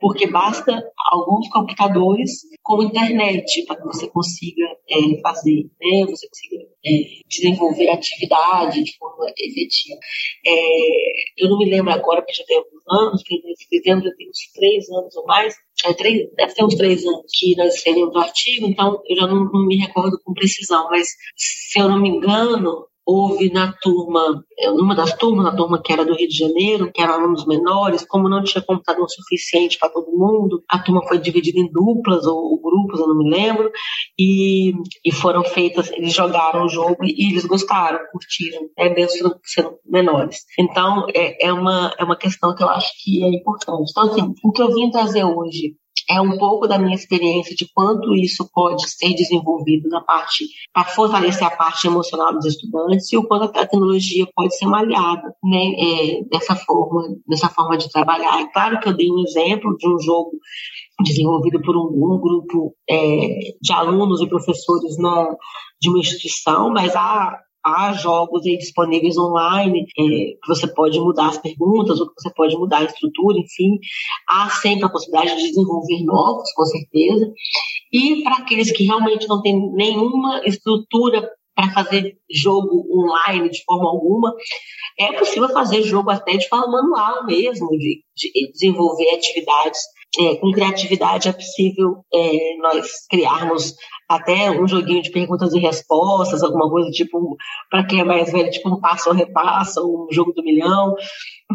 porque 0.01 0.27
basta 0.27 0.73
alguns 1.11 1.49
computadores 1.49 2.43
com 2.63 2.83
internet 2.83 3.65
para 3.67 3.77
que 3.77 3.85
você 3.85 4.09
consiga 4.09 4.65
é, 4.91 5.21
fazer, 5.21 5.65
né? 5.81 6.05
Você 6.07 6.29
consiga 6.29 6.63
é, 6.85 6.91
desenvolver 7.27 7.89
atividade 7.89 8.83
de 8.83 8.97
forma 8.99 9.27
efetiva. 9.39 9.99
É, 10.47 11.45
eu 11.45 11.49
não 11.49 11.59
me 11.59 11.71
lembro 11.71 11.93
agora, 11.93 12.21
porque 12.21 12.35
já 12.35 12.45
tem 12.45 12.59
alguns 12.59 12.83
anos, 12.89 13.23
que 13.23 13.43
nós 13.43 13.61
escrevemos, 13.61 14.05
já 14.05 14.15
tem 14.15 14.29
uns 14.29 14.53
três 14.55 14.91
anos 14.91 15.17
ou 15.17 15.27
mais, 15.27 15.55
é, 15.85 15.93
três, 15.93 16.29
deve 16.37 16.55
ter 16.55 16.65
uns 16.65 16.75
três 16.75 17.05
anos 17.07 17.25
que 17.33 17.57
nós 17.57 17.75
escrevemos 17.75 18.15
o 18.15 18.19
artigo, 18.19 18.67
então 18.67 19.03
eu 19.07 19.17
já 19.17 19.27
não, 19.27 19.45
não 19.45 19.67
me 19.67 19.77
recordo 19.77 20.19
com 20.25 20.35
precisão, 20.35 20.89
mas 20.91 21.09
se 21.37 21.79
eu 21.79 21.89
não 21.89 22.01
me 22.01 22.11
engano, 22.11 22.87
houve 23.07 23.53
na 23.53 23.73
turma, 23.73 24.45
numa 24.75 24.95
das 24.95 25.15
turmas, 25.17 25.45
na 25.45 25.55
turma 25.55 25.81
que 25.81 25.93
era 25.93 26.05
do 26.05 26.15
Rio 26.15 26.29
de 26.29 26.37
Janeiro, 26.37 26.91
que 26.93 27.01
eram 27.01 27.15
alunos 27.15 27.47
menores, 27.47 28.05
como 28.05 28.29
não 28.29 28.43
tinha 28.43 28.63
computador 28.63 29.09
suficiente 29.09 29.79
para 29.79 29.91
todo 29.91 30.11
mundo, 30.11 30.65
a 30.69 30.81
turma 30.81 31.07
foi 31.07 31.19
dividida 31.19 31.61
em 31.61 31.71
duplas 31.71 32.27
ou, 32.27 32.61
grupos, 32.61 32.99
eu 32.99 33.07
não 33.07 33.19
me 33.19 33.31
lembro, 33.31 33.71
e, 34.19 34.73
e 35.05 35.13
foram 35.13 35.45
feitas, 35.45 35.91
eles 35.93 36.13
jogaram 36.13 36.65
o 36.65 36.69
jogo 36.69 36.97
e, 37.05 37.31
eles 37.31 37.45
gostaram, 37.45 38.01
curtiram, 38.11 38.69
é 38.77 38.93
mesmo 38.93 39.37
sendo 39.45 39.79
menores. 39.85 40.45
Então, 40.59 41.07
é, 41.15 41.47
é, 41.47 41.53
uma, 41.53 41.95
é 41.97 42.03
uma 42.03 42.17
questão 42.17 42.55
que 42.57 42.63
eu 42.63 42.69
acho 42.69 42.91
que 43.05 43.23
é 43.23 43.29
importante. 43.29 43.91
Então, 43.91 44.11
assim, 44.11 44.35
o 44.43 44.51
que 44.51 44.63
eu 44.63 44.75
vim 44.75 44.91
trazer 44.91 45.25
hoje 45.25 45.77
é 46.09 46.21
um 46.21 46.39
pouco 46.39 46.67
da 46.67 46.79
minha 46.79 46.95
experiência 46.95 47.55
de 47.55 47.67
quanto 47.73 48.15
isso 48.15 48.49
pode 48.53 48.89
ser 48.89 49.15
desenvolvido 49.15 49.89
na 49.89 50.01
parte 50.01 50.45
para 50.73 50.85
fortalecer 50.85 51.47
a 51.47 51.51
parte 51.51 51.87
emocional 51.87 52.33
dos 52.33 52.47
estudantes 52.47 53.13
e 53.13 53.17
o 53.17 53.27
quanto 53.27 53.45
a 53.45 53.49
tecnologia 53.49 54.27
pode 54.35 54.57
ser 54.57 54.67
malhada, 54.67 55.35
né, 55.43 55.73
é, 55.79 56.23
dessa 56.31 56.55
forma, 56.55 57.03
dessa 57.27 57.49
forma 57.49 57.77
de 57.77 57.91
trabalhar. 57.91 58.41
É 58.41 58.53
claro 58.53 58.79
que 58.81 58.89
eu 58.89 58.97
dei 58.97 59.11
um 59.11 59.21
exemplo 59.21 59.77
de 59.77 59.89
um 59.89 59.99
jogo 59.99 60.33
desenvolvido 61.03 61.61
por 61.63 61.77
um, 61.77 61.91
um 61.93 62.21
grupo 62.21 62.75
é, 62.89 63.39
de 63.61 63.73
alunos 63.73 64.21
e 64.23 64.29
professores 64.29 64.97
na, 64.99 65.29
de 65.81 65.91
uma 65.91 65.99
instituição, 65.99 66.71
mas 66.71 66.95
há 66.95 67.39
há 67.67 67.93
jogos 67.95 68.47
aí 68.47 68.57
disponíveis 68.57 69.19
online, 69.19 69.81
é, 69.99 70.03
que 70.03 70.49
você 70.49 70.69
pode 70.69 70.99
mudar 71.01 71.29
as 71.29 71.39
perguntas, 71.39 72.01
ou 72.01 72.07
que 72.07 72.23
você 72.23 72.31
pode 72.33 72.57
mudar 72.57 72.79
a 72.79 72.85
estrutura, 72.85 73.39
enfim. 73.39 73.79
Há 74.29 74.49
sempre 74.51 74.85
a 74.85 74.89
possibilidade 74.89 75.37
de 75.37 75.49
desenvolver 75.49 76.05
novos, 76.05 76.53
com 76.53 76.65
certeza. 76.65 77.33
E 77.93 78.23
para 78.23 78.37
aqueles 78.37 78.71
que 78.71 78.85
realmente 78.85 79.27
não 79.27 79.43
têm 79.43 79.59
nenhuma 79.73 80.43
estrutura 80.47 81.29
para 81.57 81.73
fazer 81.73 82.17
jogo 82.31 82.87
online 82.93 83.49
de 83.49 83.65
forma 83.65 83.89
alguma, 83.89 84.33
é 84.99 85.13
possível 85.13 85.49
fazer 85.49 85.83
jogo 85.83 86.11
até 86.11 86.37
de 86.37 86.49
forma 86.49 86.71
manual 86.71 87.25
mesmo, 87.25 87.69
de, 87.71 88.03
de 88.15 88.53
desenvolver 88.53 89.11
atividades. 89.15 89.81
É, 90.19 90.37
com 90.37 90.51
criatividade 90.51 91.29
é 91.29 91.33
possível 91.33 91.97
é, 92.15 92.57
nós 92.59 93.07
criarmos 93.11 93.75
até 94.09 94.51
um 94.51 94.69
joguinho 94.69 95.03
de 95.03 95.11
perguntas 95.11 95.53
e 95.53 95.59
respostas, 95.59 96.43
alguma 96.43 96.71
coisa 96.71 96.91
tipo, 96.91 97.37
para 97.71 97.85
quem 97.85 98.01
é 98.01 98.05
mais 98.05 98.31
velho, 98.31 98.51
tipo 98.51 98.69
um 98.69 98.81
passo 98.81 99.09
ou 99.09 99.15
repassa, 99.15 99.83
um 99.83 100.07
jogo 100.11 100.33
do 100.33 100.43
milhão. 100.43 100.95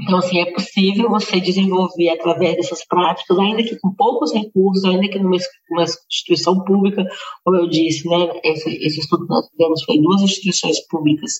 Então, 0.04 0.20
assim, 0.20 0.40
é 0.40 0.52
possível 0.54 1.10
você 1.10 1.40
desenvolver 1.40 2.10
através 2.10 2.56
dessas 2.56 2.86
práticas, 2.86 3.38
ainda 3.38 3.64
que 3.64 3.78
com 3.80 3.94
poucos 3.94 4.34
recursos, 4.34 4.86
ainda 4.86 5.08
que 5.08 5.20
numa 5.20 5.38
uma 5.70 5.84
instituição 5.84 6.64
pública, 6.64 7.06
como 7.44 7.58
eu 7.58 7.70
disse, 7.70 8.08
né, 8.08 8.30
esse, 8.44 8.70
esse 8.70 9.00
estudo 9.00 9.26
que 9.26 9.34
nós 9.34 9.48
fizemos 9.50 9.84
foi 9.84 9.96
em 9.96 10.02
duas 10.02 10.22
instituições 10.22 10.86
públicas, 10.88 11.32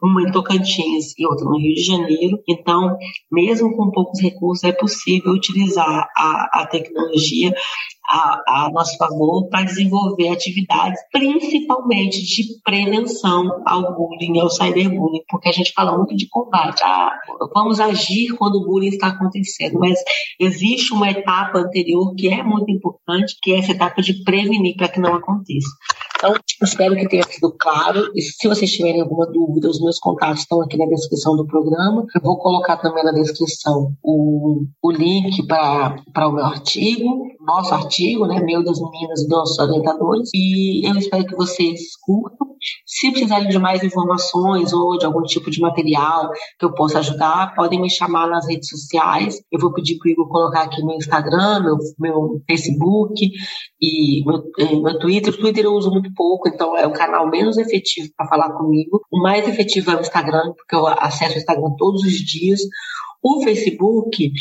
uma 0.00 0.22
em 0.22 0.30
Tocantins 0.30 1.18
e 1.18 1.26
outra 1.26 1.44
no 1.44 1.58
Rio 1.58 1.74
de 1.74 1.82
Janeiro. 1.82 2.38
Então, 2.48 2.96
mesmo 3.30 3.76
com 3.76 3.90
poucos 3.90 4.20
recursos, 4.20 4.64
é 4.64 4.72
possível 4.72 5.32
utilizar 5.32 6.08
a, 6.16 6.62
a 6.62 6.66
tecnologia 6.66 7.52
a, 8.06 8.64
a 8.66 8.70
nosso 8.72 8.96
favor 8.96 9.48
para 9.48 9.64
desenvolver 9.64 10.28
atividades, 10.28 11.00
principalmente 11.12 12.22
de 12.22 12.60
prevenção 12.64 13.62
ao 13.66 13.94
bullying 13.94 14.40
ao 14.40 14.50
cyberbullying, 14.50 15.22
porque 15.28 15.48
a 15.48 15.52
gente 15.52 15.72
fala 15.72 15.96
muito 15.96 16.16
de 16.16 16.28
combate. 16.28 16.82
Ah, 16.84 17.12
vamos 17.54 17.80
agir 17.80 18.34
quando 18.36 18.56
o 18.56 18.64
bullying 18.66 18.88
está 18.88 19.08
acontecendo, 19.08 19.78
mas 19.78 19.98
existe 20.38 20.92
uma 20.92 21.10
etapa 21.10 21.58
anterior 21.58 22.14
que 22.14 22.28
é 22.28 22.42
muito 22.42 22.70
importante, 22.70 23.36
que 23.40 23.52
é 23.52 23.58
essa 23.58 23.72
etapa 23.72 24.02
de 24.02 24.22
prevenir 24.24 24.76
para 24.76 24.88
que 24.88 25.00
não 25.00 25.14
aconteça. 25.14 25.68
Então, 26.22 26.36
espero 26.62 26.94
que 26.94 27.08
tenha 27.08 27.24
sido 27.24 27.52
claro. 27.58 28.12
E 28.14 28.22
se 28.22 28.46
vocês 28.46 28.70
tiverem 28.70 29.00
alguma 29.00 29.26
dúvida, 29.26 29.68
os 29.68 29.82
meus 29.82 29.98
contatos 29.98 30.42
estão 30.42 30.62
aqui 30.62 30.76
na 30.76 30.86
descrição 30.86 31.36
do 31.36 31.44
programa. 31.44 32.06
Eu 32.14 32.20
vou 32.22 32.38
colocar 32.38 32.76
também 32.76 33.02
na 33.02 33.10
descrição 33.10 33.92
o, 34.00 34.64
o 34.80 34.90
link 34.92 35.44
para 35.48 36.28
o 36.28 36.32
meu 36.32 36.44
artigo, 36.44 37.26
nosso 37.44 37.74
artigo, 37.74 38.24
né, 38.28 38.40
meu 38.40 38.62
das 38.62 38.80
meninas 38.80 39.22
e 39.22 39.28
dos 39.28 39.58
orientadores. 39.58 40.30
E 40.32 40.88
eu 40.88 40.96
espero 40.96 41.26
que 41.26 41.34
vocês 41.34 41.80
curtam. 42.00 42.52
Se 42.86 43.10
precisarem 43.10 43.48
de 43.48 43.58
mais 43.58 43.82
informações 43.82 44.72
ou 44.72 44.96
de 44.96 45.04
algum 45.04 45.22
tipo 45.22 45.50
de 45.50 45.60
material 45.60 46.30
que 46.56 46.64
eu 46.64 46.72
possa 46.72 47.00
ajudar, 47.00 47.52
podem 47.56 47.80
me 47.80 47.90
chamar 47.90 48.28
nas 48.28 48.46
redes 48.46 48.68
sociais. 48.68 49.42
Eu 49.50 49.58
vou 49.58 49.72
pedir 49.72 49.98
para 49.98 50.08
o 50.08 50.12
Igor 50.12 50.28
colocar 50.28 50.62
aqui 50.62 50.84
meu 50.84 50.94
Instagram, 50.94 51.60
meu, 51.64 51.76
meu 51.98 52.42
Facebook 52.46 53.28
e 53.80 54.22
meu, 54.24 54.82
meu 54.82 54.98
Twitter. 55.00 55.34
O 55.34 55.36
Twitter 55.36 55.64
eu 55.64 55.74
uso 55.74 55.90
muito 55.90 56.11
pouco, 56.14 56.48
então 56.48 56.76
é 56.76 56.86
o 56.86 56.92
canal 56.92 57.28
menos 57.28 57.56
efetivo 57.58 58.08
para 58.16 58.28
falar 58.28 58.52
comigo. 58.52 59.00
O 59.10 59.20
mais 59.20 59.46
efetivo 59.46 59.90
é 59.90 59.96
o 59.96 60.00
Instagram, 60.00 60.52
porque 60.56 60.74
eu 60.74 60.86
acesso 60.86 61.34
o 61.34 61.38
Instagram 61.38 61.70
todos 61.76 62.02
os 62.02 62.14
dias. 62.14 62.60
O 63.22 63.42
Facebook, 63.42 64.32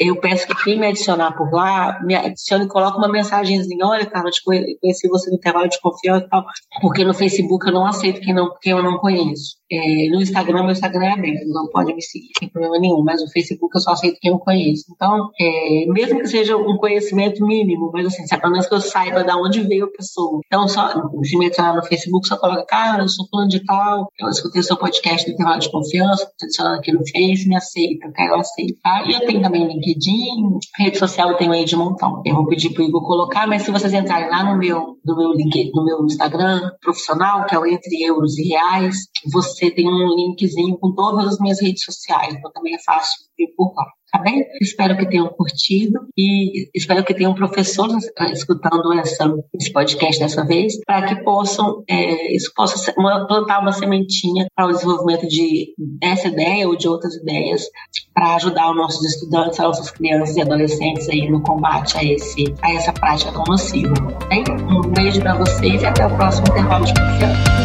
eu 0.00 0.16
peço 0.16 0.46
que 0.46 0.54
quem 0.64 0.80
me 0.80 0.86
adicionar 0.86 1.36
por 1.36 1.52
lá, 1.52 2.00
me 2.02 2.14
adicione 2.14 2.64
e 2.64 2.68
coloque 2.68 2.96
uma 2.96 3.08
mensagenzinha, 3.08 3.86
olha, 3.86 4.06
Carla, 4.06 4.30
eu 4.30 4.78
conheci 4.80 5.06
você 5.08 5.30
no 5.30 5.36
intervalo 5.36 5.68
de 5.68 5.78
confiança 5.78 6.24
e 6.24 6.28
tal, 6.30 6.42
porque 6.80 7.04
no 7.04 7.12
Facebook 7.12 7.66
eu 7.66 7.74
não 7.74 7.86
aceito 7.86 8.20
quem, 8.22 8.32
não, 8.32 8.50
quem 8.62 8.72
eu 8.72 8.82
não 8.82 8.96
conheço. 8.96 9.60
É, 9.70 10.08
no 10.08 10.20
Instagram, 10.20 10.62
meu 10.62 10.72
Instagram 10.72 11.04
é 11.04 11.12
aberto, 11.12 11.46
não 11.48 11.68
pode 11.68 11.94
me 11.94 12.02
seguir 12.02 12.30
sem 12.38 12.48
problema 12.48 12.78
nenhum, 12.78 13.04
mas 13.04 13.22
no 13.22 13.30
Facebook 13.30 13.76
eu 13.76 13.80
só 13.80 13.92
aceito 13.92 14.18
quem 14.20 14.32
eu 14.32 14.38
conheço. 14.38 14.86
Então, 14.90 15.30
é, 15.38 15.84
mesmo 15.88 16.18
que 16.20 16.28
seja 16.28 16.56
um 16.56 16.78
conhecimento 16.78 17.46
mínimo, 17.46 17.90
mas 17.92 18.06
assim, 18.06 18.26
pelo 18.26 18.52
menos 18.52 18.66
que 18.66 18.74
eu 18.74 18.80
saiba 18.80 19.22
de 19.22 19.30
onde 19.32 19.60
veio 19.60 19.84
a 19.84 19.92
pessoa. 19.92 20.40
Então, 20.46 20.66
só, 20.66 20.88
se 21.22 21.36
me 21.36 21.46
adicionar 21.46 21.76
no 21.76 21.84
Facebook, 21.84 22.26
só 22.26 22.38
coloca, 22.38 22.64
cara, 22.64 23.02
eu 23.02 23.08
sou 23.08 23.28
fulano 23.28 23.50
de 23.50 23.64
tal, 23.64 24.08
eu 24.18 24.28
escutei 24.30 24.62
seu 24.62 24.76
podcast 24.76 25.26
do 25.26 25.34
intervalo 25.34 25.60
de 25.60 25.70
confiança, 25.70 26.24
tô 26.38 26.46
adicionando 26.46 26.78
aqui 26.78 26.90
no 26.90 27.00
Face, 27.00 27.46
me 27.46 27.56
aceita, 27.56 28.06
eu 28.06 28.12
quero 28.12 28.34
aceitar. 28.36 29.08
E 29.08 29.12
eu 29.12 29.20
tenho 29.26 29.42
também 29.42 29.68
LinkedIn, 29.90 30.58
rede 30.78 30.98
social 30.98 31.30
eu 31.30 31.36
tenho 31.36 31.52
aí 31.52 31.64
de 31.64 31.76
montão. 31.76 32.22
Eu 32.24 32.36
vou 32.36 32.46
pedir 32.46 32.70
pro 32.70 32.82
Igor 32.82 33.04
colocar, 33.06 33.46
mas 33.46 33.62
se 33.62 33.70
vocês 33.70 33.92
entrarem 33.92 34.30
lá 34.30 34.44
no 34.44 34.58
meu, 34.58 34.96
no 35.04 35.16
meu 35.16 35.32
link, 35.32 35.70
no 35.74 35.84
meu 35.84 36.04
Instagram 36.04 36.70
profissional, 36.80 37.46
que 37.46 37.54
é 37.54 37.58
o 37.58 37.66
Entre 37.66 38.02
Euros 38.02 38.38
e 38.38 38.48
Reais, 38.48 38.96
você 39.32 39.70
tem 39.70 39.88
um 39.88 40.14
linkzinho 40.14 40.78
com 40.78 40.94
todas 40.94 41.26
as 41.26 41.38
minhas 41.38 41.60
redes 41.60 41.84
sociais, 41.84 42.34
então 42.34 42.50
também 42.52 42.74
é 42.74 42.82
fácil 42.82 43.24
vir 43.36 43.52
por 43.56 43.72
lá. 43.74 43.84
Tá 44.12 44.18
bem? 44.18 44.44
Espero 44.60 44.96
que 44.96 45.06
tenham 45.06 45.28
curtido 45.28 46.00
e 46.18 46.68
espero 46.74 47.04
que 47.04 47.14
tenham 47.14 47.32
professores 47.32 48.04
eh, 48.18 48.32
escutando 48.32 48.92
essa, 48.94 49.32
esse 49.54 49.72
podcast 49.72 50.20
dessa 50.20 50.44
vez, 50.44 50.78
para 50.84 51.06
que 51.06 51.22
possam, 51.22 51.84
é, 51.88 52.34
isso 52.34 52.52
possa 52.54 52.92
plantar 52.92 53.60
uma 53.60 53.70
sementinha 53.72 54.48
para 54.54 54.66
o 54.66 54.72
desenvolvimento 54.72 55.28
de 55.28 55.74
essa 56.02 56.26
ideia 56.26 56.66
ou 56.66 56.76
de 56.76 56.88
outras 56.88 57.14
ideias 57.14 57.66
para 58.12 58.34
ajudar 58.34 58.70
os 58.70 58.76
nossos 58.76 59.04
estudantes, 59.04 59.60
as 59.60 59.66
nossas 59.66 59.90
crianças 59.92 60.36
e 60.36 60.40
adolescentes 60.40 61.08
aí 61.08 61.30
no 61.30 61.40
combate 61.42 61.96
a, 61.96 62.04
esse, 62.04 62.52
a 62.62 62.72
essa 62.72 62.92
prática 62.92 63.30
tão 63.32 63.44
nociva. 63.44 63.94
Tá 63.94 64.26
bem? 64.26 64.44
Um 64.68 64.90
beijo 64.90 65.20
para 65.20 65.36
vocês 65.36 65.82
e 65.82 65.86
até 65.86 66.06
o 66.06 66.16
próximo 66.16 66.48
intervalo 66.48 66.84
de 66.84 66.94
confiança. 66.94 67.59